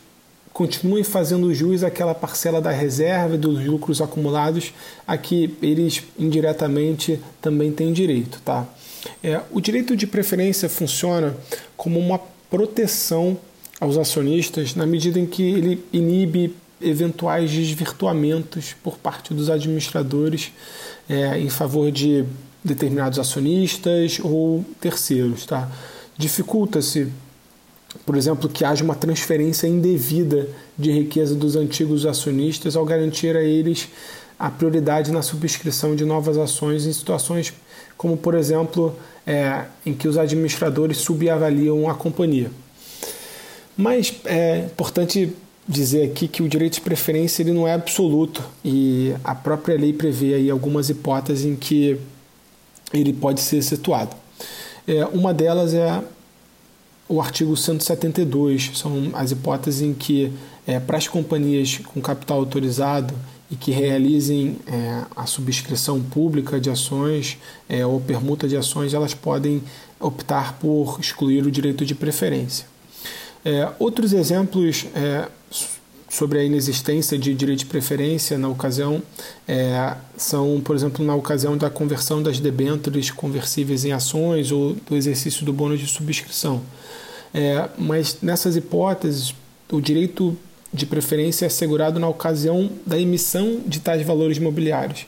continuem 0.53 1.03
fazendo 1.03 1.55
jus 1.55 1.83
àquela 1.83 2.15
parcela 2.15 2.61
da 2.61 2.71
reserva 2.71 3.37
e 3.37 3.39
dos 3.39 3.65
lucros 3.65 4.03
acumulados 4.03 4.75
a 5.07 5.17
que 5.17 5.57
eles 5.63 6.03
indiretamente 6.19 7.21
também 7.41 7.73
têm 7.73 7.93
direito. 7.93 8.41
Tá? 8.45 8.67
É, 9.23 9.41
o 9.51 9.61
direito 9.61 9.97
de 9.97 10.07
preferência 10.07 10.69
funciona 10.69 11.35
como 11.77 11.99
uma 11.99 12.21
proteção 12.51 13.39
aos 13.81 13.97
acionistas 13.97 14.75
na 14.75 14.87
medida 14.87 15.19
em 15.19 15.27
que 15.27 15.43
ele 15.43 15.85
inibe 15.93 16.55
eventuais 16.83 17.51
desvirtuamentos 17.51 18.75
por 18.83 18.97
parte 18.97 19.33
dos 19.35 19.49
administradores 19.51 20.53
é, 21.09 21.39
em 21.39 21.49
favor 21.49 21.91
de 21.91 22.25
determinados 22.65 23.19
acionistas 23.19 24.19
ou 24.23 24.65
terceiros. 24.81 25.47
Tá? 25.47 25.71
Dificulta-se, 26.17 27.09
por 28.07 28.17
exemplo, 28.17 28.49
que 28.49 28.65
haja 28.65 28.85
uma 28.85 28.95
transferência 28.95 29.67
indevida 29.67 30.49
de 30.79 30.91
riqueza 30.91 31.35
dos 31.35 31.57
antigos 31.57 32.07
acionistas 32.07 32.77
ao 32.77 32.85
garantir 32.85 33.37
a 33.37 33.43
eles 33.43 33.89
a 34.39 34.51
prioridade 34.51 35.13
na 35.13 35.23
subscrição 35.23 35.95
de 35.95 36.05
novas 36.05 36.37
ações 36.37 36.87
em 36.87 36.93
situações 36.93 37.53
como, 37.97 38.17
por 38.17 38.35
exemplo, 38.35 38.97
é, 39.25 39.67
em 39.87 39.95
que 39.95 40.09
os 40.09 40.19
administradores 40.19 40.99
subavaliam 40.99 41.89
a 41.89 41.95
companhia. 41.95 42.51
Mas 43.77 44.13
é 44.25 44.65
importante 44.67 45.33
dizer 45.69 46.11
aqui 46.11 46.27
que 46.27 46.43
o 46.43 46.49
direito 46.49 46.75
de 46.75 46.81
preferência 46.81 47.43
ele 47.43 47.53
não 47.53 47.67
é 47.67 47.75
absoluto 47.75 48.43
e 48.65 49.15
a 49.23 49.35
própria 49.35 49.77
lei 49.77 49.93
prevê 49.93 50.35
aí 50.35 50.51
algumas 50.51 50.91
hipóteses 50.91 51.45
em 51.45 51.55
que 51.55 51.99
ele 52.93 53.13
pode 53.13 53.41
ser 53.41 53.59
excetuado. 53.59 54.15
É, 54.87 55.05
uma 55.07 55.33
delas 55.33 55.73
é 55.75 56.03
o 57.09 57.21
artigo 57.21 57.57
172, 57.57 58.73
são 58.75 59.11
as 59.13 59.31
hipóteses 59.31 59.83
em 59.83 59.95
que 59.95 60.33
é, 60.67 60.81
para 60.81 60.97
as 60.97 61.07
companhias 61.07 61.79
com 61.79 62.01
capital 62.01 62.39
autorizado 62.39 63.15
e 63.51 63.57
que 63.57 63.71
realizem 63.71 64.57
é, 64.67 65.03
a 65.15 65.27
subscrição 65.27 66.01
pública 66.01 66.59
de 66.59 66.71
ações 66.71 67.37
é, 67.69 67.85
ou 67.85 68.01
permuta 68.01 68.49
de 68.49 68.57
ações, 68.57 68.95
elas 68.95 69.13
podem 69.13 69.63
optar 70.01 70.55
por 70.55 70.99
excluir 70.99 71.47
o 71.47 71.51
direito 71.51 71.85
de 71.85 71.95
preferência. 71.95 72.72
É, 73.45 73.69
outros 73.79 74.13
exemplos 74.13 74.87
é, 74.95 75.29
sobre 76.09 76.39
a 76.39 76.45
inexistência 76.45 77.19
de 77.19 77.35
direito 77.35 77.61
de 77.61 77.67
preferência 77.67 78.37
na 78.37 78.49
ocasião 78.49 79.03
é, 79.49 79.95
são, 80.17 80.61
por 80.61 80.77
exemplo, 80.77 81.05
na 81.05 81.15
ocasião 81.15 81.57
da 81.57 81.71
conversão 81.71 82.23
das 82.23 82.39
debêntures 82.39 83.11
conversíveis 83.11 83.85
em 83.85 83.93
ações 83.93 84.53
ou 84.53 84.77
do 84.89 84.95
exercício 84.95 85.45
do 85.45 85.53
bônus 85.53 85.81
de 85.81 85.87
subscrição. 85.87 86.61
É, 87.33 87.69
mas 87.79 88.19
nessas 88.21 88.57
hipóteses, 88.57 89.35
o 89.71 89.81
direito 89.81 90.37
de 90.73 90.87
preferência 90.87 91.45
é 91.45 91.49
assegurado 91.49 91.99
na 91.99 92.09
ocasião 92.09 92.71
da 92.87 92.99
emissão 92.99 93.61
de 93.67 93.81
tais 93.81 94.07
valores 94.07 94.37
imobiliários. 94.37 95.07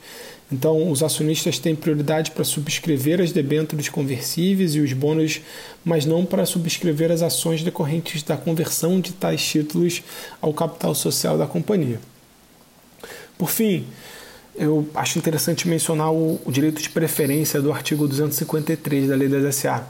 Então, 0.52 0.90
os 0.90 1.02
acionistas 1.02 1.58
têm 1.58 1.74
prioridade 1.74 2.30
para 2.30 2.44
subscrever 2.44 3.20
as 3.20 3.32
debêntures 3.32 3.88
conversíveis 3.88 4.74
e 4.74 4.80
os 4.80 4.92
bônus, 4.92 5.40
mas 5.84 6.04
não 6.04 6.24
para 6.24 6.44
subscrever 6.44 7.10
as 7.10 7.22
ações 7.22 7.62
decorrentes 7.62 8.22
da 8.22 8.36
conversão 8.36 9.00
de 9.00 9.12
tais 9.12 9.42
títulos 9.42 10.02
ao 10.40 10.52
capital 10.52 10.94
social 10.94 11.38
da 11.38 11.46
companhia. 11.46 11.98
Por 13.38 13.50
fim, 13.50 13.84
eu 14.54 14.88
acho 14.94 15.18
interessante 15.18 15.66
mencionar 15.66 16.12
o, 16.12 16.40
o 16.44 16.52
direito 16.52 16.80
de 16.80 16.90
preferência 16.90 17.60
do 17.60 17.72
artigo 17.72 18.06
253 18.06 19.08
da 19.08 19.16
Lei 19.16 19.28
das 19.28 19.56
SA, 19.56 19.84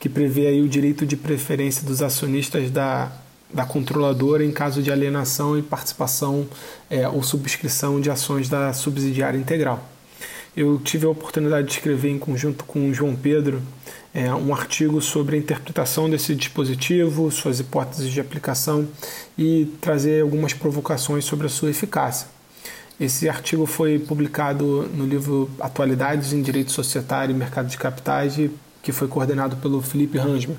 que 0.00 0.08
prevê 0.08 0.46
aí 0.46 0.62
o 0.62 0.68
direito 0.68 1.04
de 1.04 1.16
preferência 1.16 1.84
dos 1.84 2.00
acionistas 2.00 2.70
da 2.70 3.12
da 3.52 3.64
controladora 3.64 4.44
em 4.44 4.50
caso 4.50 4.82
de 4.82 4.92
alienação 4.92 5.58
e 5.58 5.62
participação 5.62 6.46
é, 6.90 7.08
ou 7.08 7.22
subscrição 7.22 8.00
de 8.00 8.10
ações 8.10 8.48
da 8.48 8.72
subsidiária 8.72 9.38
integral. 9.38 9.88
Eu 10.56 10.78
tive 10.78 11.06
a 11.06 11.08
oportunidade 11.08 11.68
de 11.68 11.74
escrever 11.74 12.10
em 12.10 12.18
conjunto 12.18 12.64
com 12.64 12.88
o 12.88 12.94
João 12.94 13.14
Pedro 13.14 13.62
é, 14.12 14.32
um 14.34 14.52
artigo 14.52 15.00
sobre 15.00 15.36
a 15.36 15.38
interpretação 15.38 16.10
desse 16.10 16.34
dispositivo, 16.34 17.30
suas 17.30 17.60
hipóteses 17.60 18.10
de 18.10 18.20
aplicação 18.20 18.88
e 19.36 19.66
trazer 19.80 20.22
algumas 20.22 20.52
provocações 20.52 21.24
sobre 21.24 21.46
a 21.46 21.50
sua 21.50 21.70
eficácia. 21.70 22.26
Esse 22.98 23.28
artigo 23.28 23.64
foi 23.64 23.98
publicado 23.98 24.88
no 24.92 25.06
livro 25.06 25.48
Atualidades 25.60 26.32
em 26.32 26.42
Direito 26.42 26.72
Societário 26.72 27.32
e 27.32 27.38
Mercado 27.38 27.68
de 27.68 27.78
Capitais, 27.78 28.34
que 28.82 28.90
foi 28.90 29.06
coordenado 29.06 29.56
pelo 29.58 29.80
Felipe 29.80 30.18
Ransman. 30.18 30.56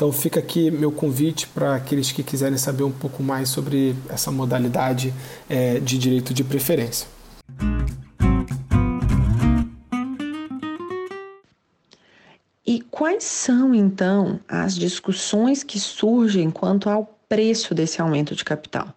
Então 0.00 0.10
fica 0.10 0.40
aqui 0.40 0.70
meu 0.70 0.90
convite 0.90 1.46
para 1.46 1.74
aqueles 1.74 2.10
que 2.10 2.22
quiserem 2.22 2.56
saber 2.56 2.84
um 2.84 2.90
pouco 2.90 3.22
mais 3.22 3.50
sobre 3.50 3.94
essa 4.08 4.30
modalidade 4.30 5.12
é, 5.46 5.78
de 5.78 5.98
direito 5.98 6.32
de 6.32 6.42
preferência. 6.42 7.06
E 12.66 12.80
quais 12.90 13.24
são 13.24 13.74
então 13.74 14.40
as 14.48 14.74
discussões 14.74 15.62
que 15.62 15.78
surgem 15.78 16.50
quanto 16.50 16.88
ao 16.88 17.04
preço 17.28 17.74
desse 17.74 18.00
aumento 18.00 18.34
de 18.34 18.42
capital? 18.42 18.94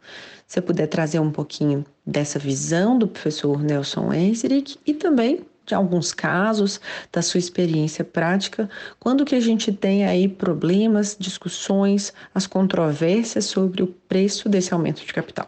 Se 0.48 0.62
puder 0.62 0.88
trazer 0.88 1.20
um 1.20 1.32
pouquinho 1.32 1.84
dessa 2.08 2.40
visão 2.40 2.98
do 2.98 3.10
professor 3.10 3.62
Nelson 3.62 4.14
Enzerick 4.14 4.78
e 4.88 4.94
também 4.94 5.42
de 5.66 5.74
alguns 5.74 6.14
casos 6.14 6.80
da 7.12 7.22
sua 7.22 7.38
experiência 7.38 8.04
prática, 8.04 8.70
quando 9.00 9.26
que 9.26 9.36
a 9.36 9.40
gente 9.40 9.72
tem 9.72 10.06
aí 10.06 10.28
problemas, 10.28 11.16
discussões, 11.20 12.14
as 12.34 12.46
controvérsias 12.46 13.46
sobre 13.46 13.82
o 13.84 13.88
preço 13.88 14.50
desse 14.50 14.74
aumento 14.74 15.06
de 15.06 15.14
capital. 15.14 15.48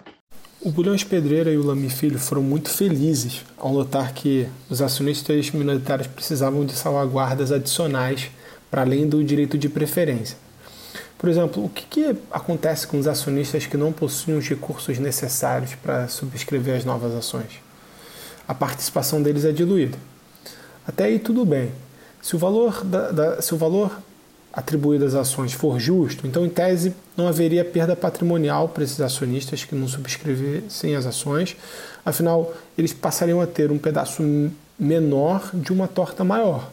O 0.61 0.71
Bulhões 0.71 1.03
Pedreira 1.03 1.51
e 1.51 1.57
o 1.57 1.63
Lami 1.63 1.89
Filho 1.89 2.17
foram 2.17 2.41
muito 2.41 2.71
felizes 2.71 3.43
ao 3.55 3.71
notar 3.71 4.13
que 4.13 4.47
os 4.67 4.81
acionistas 4.81 5.51
minoritários 5.51 6.07
precisavam 6.07 6.65
de 6.65 6.73
salvaguardas 6.73 7.51
adicionais 7.51 8.31
para 8.71 8.81
além 8.81 9.07
do 9.07 9.23
direito 9.23 9.59
de 9.59 9.69
preferência. 9.69 10.37
Por 11.19 11.29
exemplo, 11.29 11.63
o 11.63 11.69
que, 11.69 11.85
que 11.85 12.17
acontece 12.31 12.87
com 12.87 12.97
os 12.97 13.07
acionistas 13.07 13.65
que 13.65 13.77
não 13.77 13.93
possuem 13.93 14.37
os 14.37 14.47
recursos 14.47 14.97
necessários 14.97 15.75
para 15.75 16.07
subscrever 16.07 16.75
as 16.75 16.83
novas 16.83 17.13
ações? 17.13 17.64
A 18.47 18.53
participação 18.53 19.21
deles 19.21 19.45
é 19.45 19.51
diluída. 19.51 19.97
Até 20.87 21.05
aí 21.05 21.19
tudo 21.19 21.45
bem. 21.45 21.71
Se 22.21 22.35
o 22.35 22.39
valor, 22.39 22.83
da, 22.83 23.11
da, 23.11 23.41
se 23.41 23.53
o 23.53 23.57
valor 23.57 23.99
atribuídas 24.53 25.13
às 25.13 25.27
ações 25.27 25.53
for 25.53 25.79
justo, 25.79 26.25
então, 26.25 26.45
em 26.45 26.49
tese, 26.49 26.95
não 27.17 27.27
haveria 27.27 27.65
perda 27.65 27.95
patrimonial 27.95 28.69
para 28.69 28.83
esses 28.83 29.01
acionistas 29.01 29.65
que 29.65 29.75
não 29.75 29.87
subscrevessem 29.87 30.95
as 30.95 31.05
ações, 31.05 31.57
afinal, 32.05 32.53
eles 32.77 32.93
passariam 32.93 33.41
a 33.41 33.47
ter 33.47 33.69
um 33.69 33.77
pedaço 33.77 34.23
menor 34.79 35.49
de 35.53 35.73
uma 35.73 35.87
torta 35.87 36.23
maior. 36.23 36.69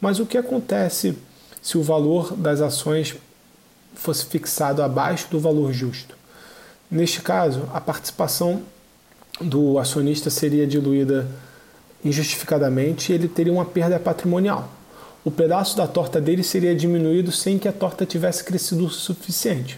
Mas 0.00 0.20
o 0.20 0.26
que 0.26 0.36
acontece 0.36 1.16
se 1.62 1.78
o 1.78 1.82
valor 1.82 2.36
das 2.36 2.60
ações 2.60 3.16
fosse 3.94 4.26
fixado 4.26 4.82
abaixo 4.82 5.28
do 5.30 5.40
valor 5.40 5.72
justo? 5.72 6.14
Neste 6.90 7.22
caso, 7.22 7.62
a 7.72 7.80
participação 7.80 8.62
do 9.40 9.78
acionista 9.78 10.30
seria 10.30 10.66
diluída 10.66 11.26
injustificadamente 12.04 13.12
e 13.12 13.14
ele 13.14 13.28
teria 13.28 13.52
uma 13.52 13.64
perda 13.64 13.98
patrimonial 13.98 14.76
o 15.26 15.30
pedaço 15.32 15.76
da 15.76 15.88
torta 15.88 16.20
dele 16.20 16.44
seria 16.44 16.72
diminuído 16.72 17.32
sem 17.32 17.58
que 17.58 17.66
a 17.66 17.72
torta 17.72 18.06
tivesse 18.06 18.44
crescido 18.44 18.86
o 18.86 18.88
suficiente. 18.88 19.76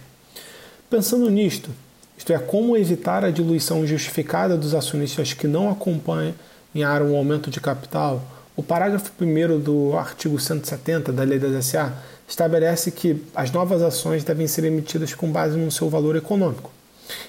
Pensando 0.90 1.30
nisto, 1.30 1.71
isto 2.18 2.34
é, 2.34 2.38
como 2.38 2.76
evitar 2.76 3.25
a 3.25 3.30
diluição 3.30 3.86
justificada 3.86 4.58
dos 4.58 4.75
acionistas 4.75 5.32
que 5.32 5.47
não 5.47 5.71
acompanharam 5.71 7.12
o 7.12 7.16
aumento 7.16 7.50
de 7.50 7.62
capital, 7.62 8.23
o 8.54 8.62
parágrafo 8.62 9.10
1 9.18 9.58
do 9.58 9.97
artigo 9.97 10.38
170 10.38 11.14
da 11.14 11.23
Lei 11.23 11.38
das 11.38 11.64
SA 11.64 11.94
estabelece 12.28 12.90
que 12.90 13.25
as 13.34 13.50
novas 13.50 13.80
ações 13.80 14.23
devem 14.23 14.47
ser 14.47 14.64
emitidas 14.64 15.14
com 15.14 15.32
base 15.32 15.56
no 15.56 15.71
seu 15.71 15.88
valor 15.88 16.14
econômico. 16.14 16.71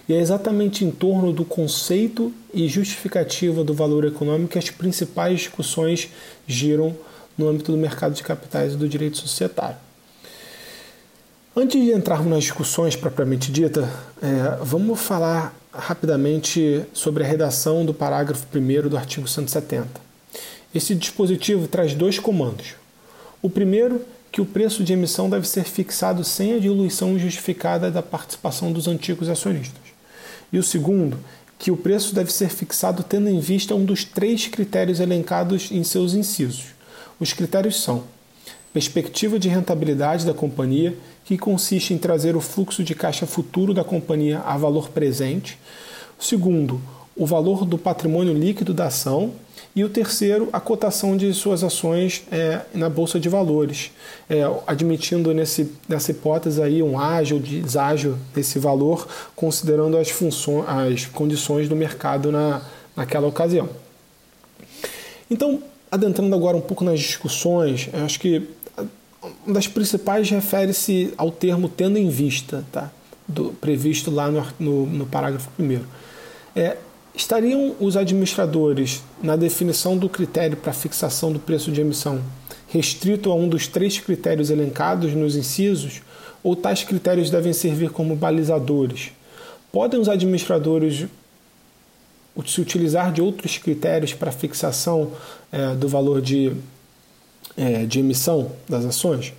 E 0.08 0.14
é 0.14 0.20
exatamente 0.20 0.84
em 0.84 0.92
torno 0.92 1.32
do 1.32 1.46
conceito 1.46 2.34
e 2.54 2.68
justificativa 2.68 3.64
do 3.64 3.74
valor 3.74 4.06
econômico 4.06 4.54
que 4.54 4.60
as 4.60 4.70
principais 4.70 5.40
discussões 5.40 6.10
giram 6.48 6.96
no 7.38 7.48
âmbito 7.48 7.72
do 7.72 7.78
mercado 7.78 8.14
de 8.14 8.24
capitais 8.24 8.74
e 8.74 8.78
do 8.78 8.88
direito 8.88 9.18
societário. 9.18 9.78
Antes 11.56 11.82
de 11.82 11.92
entrarmos 11.92 12.30
nas 12.30 12.44
discussões 12.44 12.96
propriamente 12.96 13.52
dita, 13.52 13.90
é, 14.22 14.64
vamos 14.64 15.00
falar 15.00 15.54
rapidamente 15.74 16.84
sobre 16.94 17.24
a 17.24 17.28
redação 17.28 17.86
do 17.86 17.94
parágrafo 17.94 18.46
1 18.54 18.90
do 18.90 18.98
artigo 18.98 19.28
170. 19.28 19.88
Esse 20.74 20.94
dispositivo 20.94 21.68
traz 21.68 21.94
dois 21.94 22.20
comandos. 22.20 22.76
O 23.42 23.50
primeiro, 23.50 24.06
que 24.32 24.42
o 24.42 24.46
preço 24.46 24.84
de 24.84 24.94
emissão 24.94 25.30
deve 25.30 25.48
ser 25.48 25.64
fixado 25.64 26.24
sem 26.24 26.54
a 26.54 26.60
diluição 26.60 27.18
justificada 27.18 27.90
da 27.90 28.02
participação 28.02 28.72
dos 28.72 28.88
antigos 28.88 29.30
acionistas. 29.30 29.82
E 30.52 30.58
o 30.58 30.64
segundo, 30.64 31.20
que 31.58 31.72
o 31.72 31.78
preço 31.78 32.14
deve 32.14 32.32
ser 32.32 32.50
fixado 32.50 33.04
tendo 33.04 33.30
em 33.30 33.40
vista 33.40 33.76
um 33.76 33.86
dos 33.86 34.04
três 34.04 34.48
critérios 34.48 35.00
elencados 35.00 35.72
em 35.72 35.84
seus 35.84 36.14
incisos 36.14 36.80
os 37.20 37.34
critérios 37.34 37.82
são 37.82 38.04
perspectiva 38.72 39.38
de 39.38 39.50
rentabilidade 39.50 40.26
da 40.26 40.34
companhia, 40.34 40.96
que 41.26 41.38
consiste 41.38 41.94
em 41.94 41.98
trazer 41.98 42.36
o 42.36 42.42
fluxo 42.42 42.84
de 42.84 42.96
caixa 42.96 43.26
futuro 43.26 43.74
da 43.74 43.84
companhia 43.84 44.40
a 44.40 44.58
valor 44.58 44.90
presente. 44.90 45.60
Segundo, 46.18 46.82
o 47.20 47.26
valor 47.26 47.66
do 47.66 47.78
patrimônio 47.78 48.34
líquido 48.34 48.74
da 48.74 48.86
ação. 48.86 49.34
E 49.76 49.84
o 49.84 49.90
terceiro, 49.90 50.50
a 50.52 50.60
cotação 50.60 51.16
de 51.16 51.32
suas 51.34 51.64
ações 51.64 52.24
é, 52.32 52.62
na 52.74 52.90
Bolsa 52.90 53.20
de 53.20 53.30
Valores, 53.30 53.92
é, 54.30 54.42
admitindo 54.66 55.34
nesse, 55.34 55.72
nessa 55.88 56.12
hipótese 56.12 56.62
aí 56.62 56.82
um 56.82 56.98
ágio 56.98 57.38
deságio 57.38 58.18
desse 58.34 58.58
valor, 58.58 59.08
considerando 59.36 59.98
as, 59.98 60.10
funções, 60.10 60.66
as 60.68 61.06
condições 61.06 61.70
do 61.70 61.76
mercado 61.76 62.32
na, 62.32 62.62
naquela 62.96 63.28
ocasião. 63.28 63.70
Então, 65.30 65.62
adentrando 65.92 66.34
agora 66.34 66.58
um 66.58 66.62
pouco 66.62 66.84
nas 66.84 67.00
discussões, 67.00 67.90
acho 67.94 68.20
que 68.20 68.48
uma 69.46 69.54
das 69.54 69.68
principais 69.68 70.30
refere-se 70.30 71.14
ao 71.18 71.32
termo 71.32 71.68
tendo 71.68 71.98
em 71.98 72.10
vista, 72.10 72.66
tá? 72.72 72.90
Do, 73.28 73.52
previsto 73.54 74.10
lá 74.10 74.32
no, 74.32 74.48
no, 74.58 74.86
no 74.88 75.06
parágrafo 75.06 75.50
1. 75.60 75.82
É, 76.56 76.78
estariam 77.16 77.76
os 77.80 77.98
administradores, 77.98 79.02
na 79.22 79.36
definição 79.36 79.98
do 79.98 80.08
critério 80.08 80.58
para 80.58 80.74
fixação 80.74 81.32
do 81.32 81.40
preço 81.40 81.72
de 81.72 81.82
emissão, 81.82 82.22
restrito 82.68 83.32
a 83.32 83.36
um 83.36 83.48
dos 83.50 83.68
três 83.68 84.00
critérios 84.00 84.50
elencados 84.50 85.14
nos 85.14 85.36
incisos, 85.36 86.02
ou 86.44 86.56
tais 86.56 86.84
critérios 86.84 87.30
devem 87.30 87.52
servir 87.52 87.90
como 87.90 88.16
balizadores? 88.16 89.12
Podem 89.72 90.00
os 90.00 90.08
administradores 90.08 91.06
se 92.46 92.62
utilizar 92.62 93.12
de 93.12 93.22
outros 93.22 93.58
critérios 93.58 94.14
para 94.14 94.32
fixação 94.32 95.12
é, 95.52 95.76
do 95.76 95.88
valor 95.90 96.22
de, 96.22 96.54
é, 97.58 97.86
de 97.86 98.00
emissão 98.00 98.52
das 98.68 98.86
ações. 98.86 99.34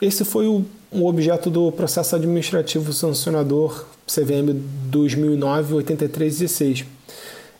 Esse 0.00 0.24
foi 0.24 0.46
o, 0.46 0.64
o 0.90 1.06
objeto 1.06 1.50
do 1.50 1.70
processo 1.72 2.16
administrativo 2.16 2.92
sancionador 2.92 3.84
CVM 4.12 4.60
2009-8316. 4.90 6.84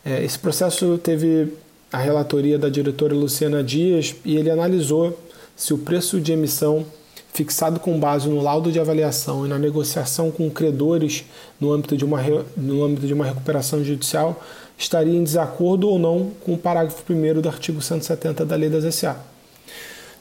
É, 0.04 0.22
esse 0.22 0.38
processo 0.38 0.98
teve 0.98 1.54
a 1.90 1.98
relatoria 1.98 2.58
da 2.58 2.68
diretora 2.68 3.14
Luciana 3.14 3.62
Dias 3.62 4.14
e 4.24 4.36
ele 4.36 4.50
analisou 4.50 5.18
se 5.56 5.72
o 5.72 5.78
preço 5.78 6.20
de 6.20 6.32
emissão 6.32 6.84
fixado 7.32 7.80
com 7.80 7.98
base 7.98 8.28
no 8.28 8.42
laudo 8.42 8.70
de 8.70 8.78
avaliação 8.78 9.46
e 9.46 9.48
na 9.48 9.58
negociação 9.58 10.30
com 10.30 10.50
credores 10.50 11.24
no 11.58 11.72
âmbito 11.72 11.96
de 11.96 12.04
uma, 12.04 12.20
no 12.56 12.84
âmbito 12.84 13.06
de 13.06 13.14
uma 13.14 13.24
recuperação 13.24 13.82
judicial 13.82 14.42
estaria 14.76 15.14
em 15.14 15.24
desacordo 15.24 15.88
ou 15.88 15.98
não 15.98 16.30
com 16.44 16.54
o 16.54 16.58
parágrafo 16.58 17.02
1 17.10 17.40
do 17.40 17.48
artigo 17.48 17.80
170 17.80 18.44
da 18.44 18.56
Lei 18.56 18.68
das 18.68 18.94
SA. 18.94 19.16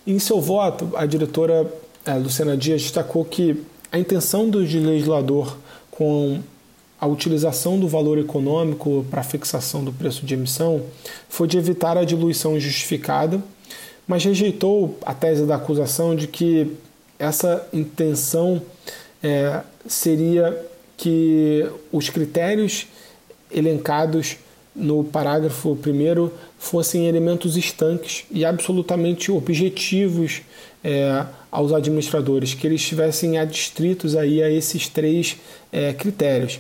Em 0.05 0.19
seu 0.19 0.39
voto, 0.39 0.89
a 0.95 1.05
diretora 1.05 1.71
é, 2.05 2.13
Luciana 2.13 2.55
Dias 2.55 2.81
destacou 2.81 3.25
que 3.25 3.61
a 3.91 3.99
intenção 3.99 4.49
do 4.49 4.59
legislador 4.59 5.57
com 5.91 6.39
a 6.99 7.07
utilização 7.07 7.79
do 7.79 7.87
valor 7.87 8.17
econômico 8.19 9.05
para 9.09 9.23
fixação 9.23 9.83
do 9.83 9.91
preço 9.91 10.25
de 10.25 10.35
emissão 10.35 10.83
foi 11.27 11.47
de 11.47 11.57
evitar 11.57 11.97
a 11.97 12.05
diluição 12.05 12.59
justificada, 12.59 13.41
mas 14.07 14.23
rejeitou 14.23 14.97
a 15.03 15.13
tese 15.13 15.45
da 15.45 15.55
acusação 15.55 16.15
de 16.15 16.27
que 16.27 16.71
essa 17.17 17.67
intenção 17.73 18.61
é, 19.21 19.61
seria 19.87 20.65
que 20.95 21.67
os 21.91 22.09
critérios 22.09 22.87
elencados 23.49 24.37
no 24.75 25.03
parágrafo 25.03 25.75
primeiro 25.75 26.31
fossem 26.57 27.07
elementos 27.07 27.57
estanques 27.57 28.25
e 28.31 28.45
absolutamente 28.45 29.31
objetivos 29.31 30.41
é, 30.83 31.25
aos 31.51 31.71
administradores, 31.73 32.53
que 32.53 32.65
eles 32.65 32.81
estivessem 32.81 33.37
adstritos 33.37 34.15
aí 34.15 34.41
a 34.41 34.49
esses 34.49 34.87
três 34.87 35.37
é, 35.71 35.93
critérios. 35.93 36.59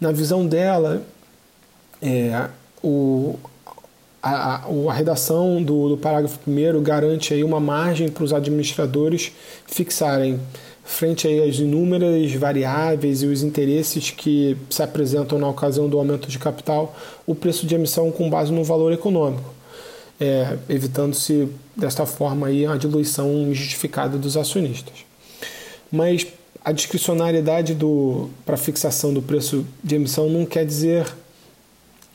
Na 0.00 0.10
visão 0.10 0.46
dela, 0.46 1.02
é, 2.00 2.48
o, 2.82 3.38
a, 4.22 4.64
a, 4.64 4.92
redação 4.92 5.62
do, 5.62 5.90
do 5.90 5.96
parágrafo 5.96 6.38
1 6.46 6.82
garante 6.82 7.34
aí 7.34 7.44
uma 7.44 7.60
margem 7.60 8.08
para 8.08 8.24
os 8.24 8.32
administradores 8.32 9.32
fixarem 9.66 10.40
frente 10.84 11.28
às 11.40 11.56
inúmeras 11.56 12.32
variáveis 12.34 13.22
e 13.22 13.26
os 13.26 13.42
interesses 13.42 14.10
que 14.10 14.56
se 14.68 14.82
apresentam 14.82 15.38
na 15.38 15.48
ocasião 15.48 15.88
do 15.88 15.98
aumento 15.98 16.28
de 16.28 16.38
capital, 16.38 16.94
o 17.26 17.34
preço 17.34 17.66
de 17.66 17.74
emissão 17.74 18.10
com 18.10 18.28
base 18.28 18.52
no 18.52 18.64
valor 18.64 18.92
econômico, 18.92 19.54
é, 20.22 20.56
evitando-se 20.68 21.48
desta 21.76 22.06
forma 22.06 22.46
aí 22.46 22.64
a 22.64 22.76
diluição 22.76 23.28
injustificada 23.42 24.16
dos 24.16 24.36
acionistas. 24.36 25.04
Mas 25.90 26.24
a 26.64 26.70
discricionariedade 26.70 27.76
para 28.46 28.56
fixação 28.56 29.12
do 29.12 29.20
preço 29.20 29.66
de 29.82 29.96
emissão 29.96 30.28
não 30.28 30.46
quer 30.46 30.64
dizer 30.64 31.12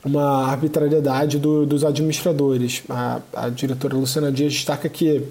uma 0.06 0.48
arbitrariedade 0.48 1.38
do, 1.38 1.66
dos 1.66 1.84
administradores. 1.84 2.82
A, 2.88 3.20
a, 3.34 3.50
diretora 3.50 3.98
Luciana 3.98 4.32
Dias 4.32 4.54
destaca 4.54 4.88
que 4.88 5.24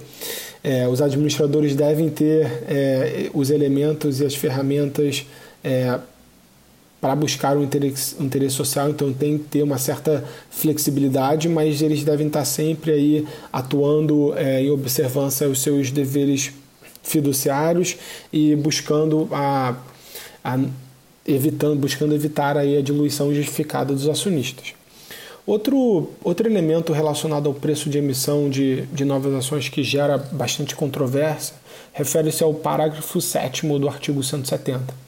é, 0.62 0.86
os 0.86 1.00
administradores 1.00 1.74
devem 1.74 2.10
ter 2.10 2.44
é, 2.68 3.30
os 3.32 3.48
elementos 3.48 4.20
e 4.20 4.26
as 4.26 4.34
ferramentas 4.34 5.24
é, 5.64 5.98
para 7.06 7.14
buscar 7.14 7.56
o 7.56 7.60
um 7.60 7.62
interesse, 7.62 8.16
um 8.18 8.24
interesse, 8.24 8.56
social, 8.56 8.90
então 8.90 9.12
tem 9.12 9.38
que 9.38 9.44
ter 9.44 9.62
uma 9.62 9.78
certa 9.78 10.24
flexibilidade, 10.50 11.48
mas 11.48 11.80
eles 11.80 12.02
devem 12.02 12.26
estar 12.26 12.44
sempre 12.44 12.90
aí 12.90 13.24
atuando 13.52 14.36
é, 14.36 14.60
em 14.60 14.70
observância 14.70 15.46
aos 15.46 15.62
seus 15.62 15.92
deveres 15.92 16.50
fiduciários 17.04 17.96
e 18.32 18.56
buscando 18.56 19.28
a, 19.30 19.76
a 20.42 20.58
evitando, 21.24 21.78
buscando 21.78 22.12
evitar 22.12 22.56
aí 22.56 22.76
a 22.76 22.82
diluição 22.82 23.32
justificada 23.32 23.94
dos 23.94 24.08
acionistas. 24.08 24.74
Outro, 25.46 26.10
outro 26.24 26.48
elemento 26.48 26.92
relacionado 26.92 27.46
ao 27.46 27.54
preço 27.54 27.88
de 27.88 27.98
emissão 27.98 28.50
de, 28.50 28.82
de 28.86 29.04
novas 29.04 29.32
ações 29.32 29.68
que 29.68 29.84
gera 29.84 30.18
bastante 30.18 30.74
controvérsia 30.74 31.54
refere-se 31.92 32.42
ao 32.42 32.52
parágrafo 32.52 33.20
7 33.20 33.64
do 33.78 33.88
artigo 33.88 34.24
170. 34.24 35.05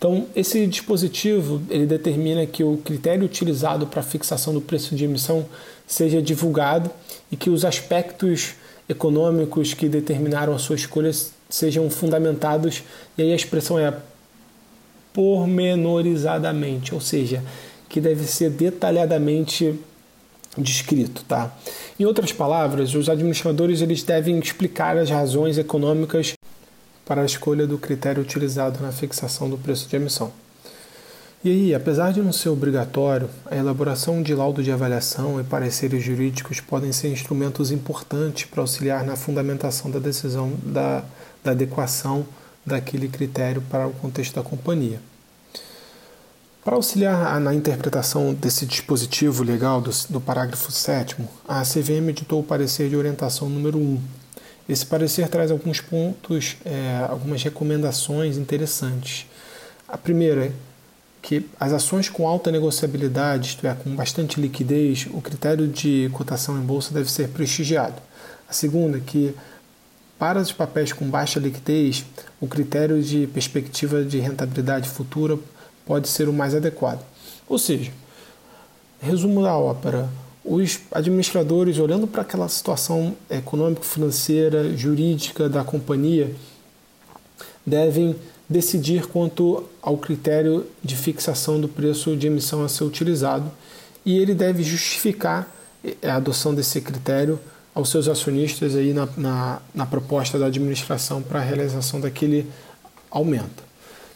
Então, 0.00 0.26
esse 0.34 0.66
dispositivo 0.66 1.60
ele 1.68 1.84
determina 1.84 2.46
que 2.46 2.64
o 2.64 2.78
critério 2.78 3.22
utilizado 3.22 3.86
para 3.86 4.02
fixação 4.02 4.54
do 4.54 4.60
preço 4.62 4.96
de 4.96 5.04
emissão 5.04 5.44
seja 5.86 6.22
divulgado 6.22 6.90
e 7.30 7.36
que 7.36 7.50
os 7.50 7.66
aspectos 7.66 8.54
econômicos 8.88 9.74
que 9.74 9.90
determinaram 9.90 10.54
a 10.54 10.58
sua 10.58 10.76
escolha 10.76 11.10
sejam 11.50 11.90
fundamentados, 11.90 12.82
e 13.18 13.22
aí 13.22 13.30
a 13.30 13.36
expressão 13.36 13.78
é 13.78 13.92
pormenorizadamente, 15.12 16.94
ou 16.94 17.00
seja, 17.02 17.44
que 17.86 18.00
deve 18.00 18.24
ser 18.24 18.48
detalhadamente 18.48 19.78
descrito, 20.56 21.22
tá? 21.28 21.54
Em 21.98 22.06
outras 22.06 22.32
palavras, 22.32 22.94
os 22.94 23.10
administradores 23.10 23.82
eles 23.82 24.02
devem 24.02 24.38
explicar 24.38 24.96
as 24.96 25.10
razões 25.10 25.58
econômicas 25.58 26.32
para 27.10 27.22
a 27.22 27.26
escolha 27.26 27.66
do 27.66 27.76
critério 27.76 28.22
utilizado 28.22 28.80
na 28.80 28.92
fixação 28.92 29.50
do 29.50 29.58
preço 29.58 29.88
de 29.88 29.96
emissão. 29.96 30.30
E 31.42 31.50
aí, 31.50 31.74
apesar 31.74 32.12
de 32.12 32.22
não 32.22 32.32
ser 32.32 32.50
obrigatório, 32.50 33.28
a 33.46 33.56
elaboração 33.56 34.22
de 34.22 34.32
laudo 34.32 34.62
de 34.62 34.70
avaliação 34.70 35.40
e 35.40 35.42
pareceres 35.42 36.04
jurídicos 36.04 36.60
podem 36.60 36.92
ser 36.92 37.08
instrumentos 37.08 37.72
importantes 37.72 38.44
para 38.44 38.60
auxiliar 38.60 39.04
na 39.04 39.16
fundamentação 39.16 39.90
da 39.90 39.98
decisão 39.98 40.52
da, 40.62 41.02
da 41.42 41.50
adequação 41.50 42.24
daquele 42.64 43.08
critério 43.08 43.60
para 43.68 43.88
o 43.88 43.92
contexto 43.92 44.36
da 44.36 44.44
companhia. 44.44 45.00
Para 46.64 46.76
auxiliar 46.76 47.40
na 47.40 47.52
interpretação 47.52 48.32
desse 48.32 48.64
dispositivo 48.64 49.42
legal 49.42 49.80
do, 49.80 49.90
do 50.10 50.20
parágrafo 50.20 50.70
7, 50.70 51.16
a 51.48 51.62
CVM 51.62 52.10
editou 52.10 52.38
o 52.38 52.44
parecer 52.44 52.88
de 52.88 52.94
orientação 52.94 53.48
número 53.48 53.78
1. 53.78 54.19
Esse 54.70 54.86
parecer 54.86 55.26
traz 55.26 55.50
alguns 55.50 55.80
pontos, 55.80 56.56
é, 56.64 57.04
algumas 57.08 57.42
recomendações 57.42 58.36
interessantes. 58.36 59.26
A 59.88 59.98
primeira 59.98 60.46
é 60.46 60.52
que 61.20 61.44
as 61.58 61.72
ações 61.72 62.08
com 62.08 62.28
alta 62.28 62.52
negociabilidade, 62.52 63.48
isto 63.48 63.66
é, 63.66 63.74
com 63.74 63.96
bastante 63.96 64.40
liquidez, 64.40 65.08
o 65.10 65.20
critério 65.20 65.66
de 65.66 66.08
cotação 66.12 66.56
em 66.56 66.60
bolsa 66.60 66.94
deve 66.94 67.10
ser 67.10 67.30
prestigiado. 67.30 68.00
A 68.48 68.52
segunda 68.52 68.98
é 68.98 69.00
que 69.04 69.34
para 70.16 70.40
os 70.40 70.52
papéis 70.52 70.92
com 70.92 71.10
baixa 71.10 71.40
liquidez, 71.40 72.04
o 72.40 72.46
critério 72.46 73.02
de 73.02 73.26
perspectiva 73.26 74.04
de 74.04 74.20
rentabilidade 74.20 74.88
futura 74.88 75.36
pode 75.84 76.08
ser 76.08 76.28
o 76.28 76.32
mais 76.32 76.54
adequado. 76.54 77.04
Ou 77.48 77.58
seja, 77.58 77.90
resumo 79.00 79.42
da 79.42 79.58
ópera: 79.58 80.08
os 80.44 80.80
administradores, 80.90 81.78
olhando 81.78 82.06
para 82.06 82.22
aquela 82.22 82.48
situação 82.48 83.14
econômico-financeira, 83.28 84.76
jurídica 84.76 85.48
da 85.48 85.62
companhia, 85.62 86.34
devem 87.64 88.16
decidir 88.48 89.06
quanto 89.06 89.64
ao 89.80 89.96
critério 89.96 90.66
de 90.82 90.96
fixação 90.96 91.60
do 91.60 91.68
preço 91.68 92.16
de 92.16 92.26
emissão 92.26 92.64
a 92.64 92.68
ser 92.68 92.84
utilizado 92.84 93.50
e 94.04 94.18
ele 94.18 94.34
deve 94.34 94.62
justificar 94.62 95.46
a 96.02 96.16
adoção 96.16 96.54
desse 96.54 96.80
critério 96.80 97.38
aos 97.74 97.90
seus 97.90 98.08
acionistas 98.08 98.74
aí 98.74 98.92
na, 98.92 99.08
na, 99.16 99.62
na 99.74 99.86
proposta 99.86 100.38
da 100.38 100.46
administração 100.46 101.22
para 101.22 101.38
a 101.38 101.42
realização 101.42 102.00
daquele 102.00 102.46
aumento. 103.10 103.62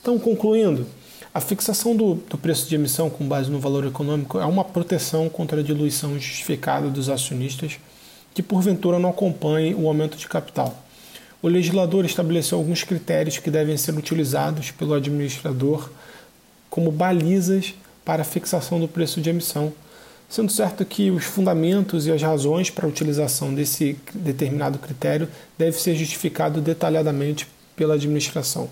Então, 0.01 0.19
concluindo, 0.19 0.85
a 1.35 1.41
fixação 1.41 1.97
do, 1.97 2.15
do, 2.15 2.39
preço 2.39 2.69
de 2.69 2.77
emissão 2.77 3.11
com 3.11 3.27
base 3.27 3.51
no 3.51 3.59
valor 3.59 3.85
econômico 3.85 4.39
é 4.39 4.47
uma 4.47 4.65
proteção 4.65 5.29
contra 5.29 5.59
a 5.59 5.65
diluição 5.65 6.15
justificada 6.15 6.89
dos 6.89 7.09
acionistas 7.09 7.81
que, 8.33 8.41
porventura, 8.41 9.01
não 9.01 9.11
acompanhem 9.11 9.75
o 9.75 9.89
aumento 9.89 10.17
de 10.17 10.29
capital. 10.29 10.81
O 11.43 11.49
legislador 11.49 12.05
estabeleceu 12.05 12.57
alguns 12.57 12.85
critérios 12.85 13.39
que 13.39 13.51
devem 13.51 13.77
ser 13.77 13.97
utilizados 13.97 14.71
pelo 14.71 14.95
administrador 14.95 15.91
como 16.71 16.93
balizas 16.93 17.75
para 18.05 18.23
a 18.23 18.25
fixação 18.25 18.79
do 18.79 18.87
preço 18.87 19.21
de 19.21 19.31
emissão, 19.31 19.73
sendo 20.29 20.53
certo 20.53 20.85
que 20.85 21.11
os 21.11 21.25
fundamentos 21.25 22.07
e 22.07 22.13
as 22.13 22.23
razões 22.23 22.71
para 22.71 22.87
a 22.87 22.89
utilização 22.89 23.53
desse 23.53 23.99
determinado 24.15 24.79
critério 24.79 25.29
devem 25.59 25.79
ser 25.81 25.97
justificados 25.97 26.63
detalhadamente 26.63 27.49
pela 27.75 27.95
administração. 27.95 28.71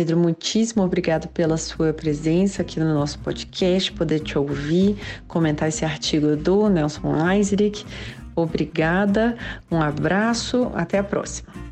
Pedro, 0.00 0.16
muitíssimo 0.16 0.82
obrigado 0.82 1.28
pela 1.28 1.58
sua 1.58 1.92
presença 1.92 2.62
aqui 2.62 2.80
no 2.80 2.94
nosso 2.94 3.18
podcast, 3.18 3.92
poder 3.92 4.20
te 4.20 4.38
ouvir, 4.38 4.96
comentar 5.28 5.68
esse 5.68 5.84
artigo 5.84 6.36
do 6.36 6.70
Nelson 6.70 7.30
Eisrich. 7.30 7.84
Obrigada, 8.34 9.36
um 9.70 9.78
abraço, 9.78 10.72
até 10.74 10.96
a 10.96 11.04
próxima. 11.04 11.69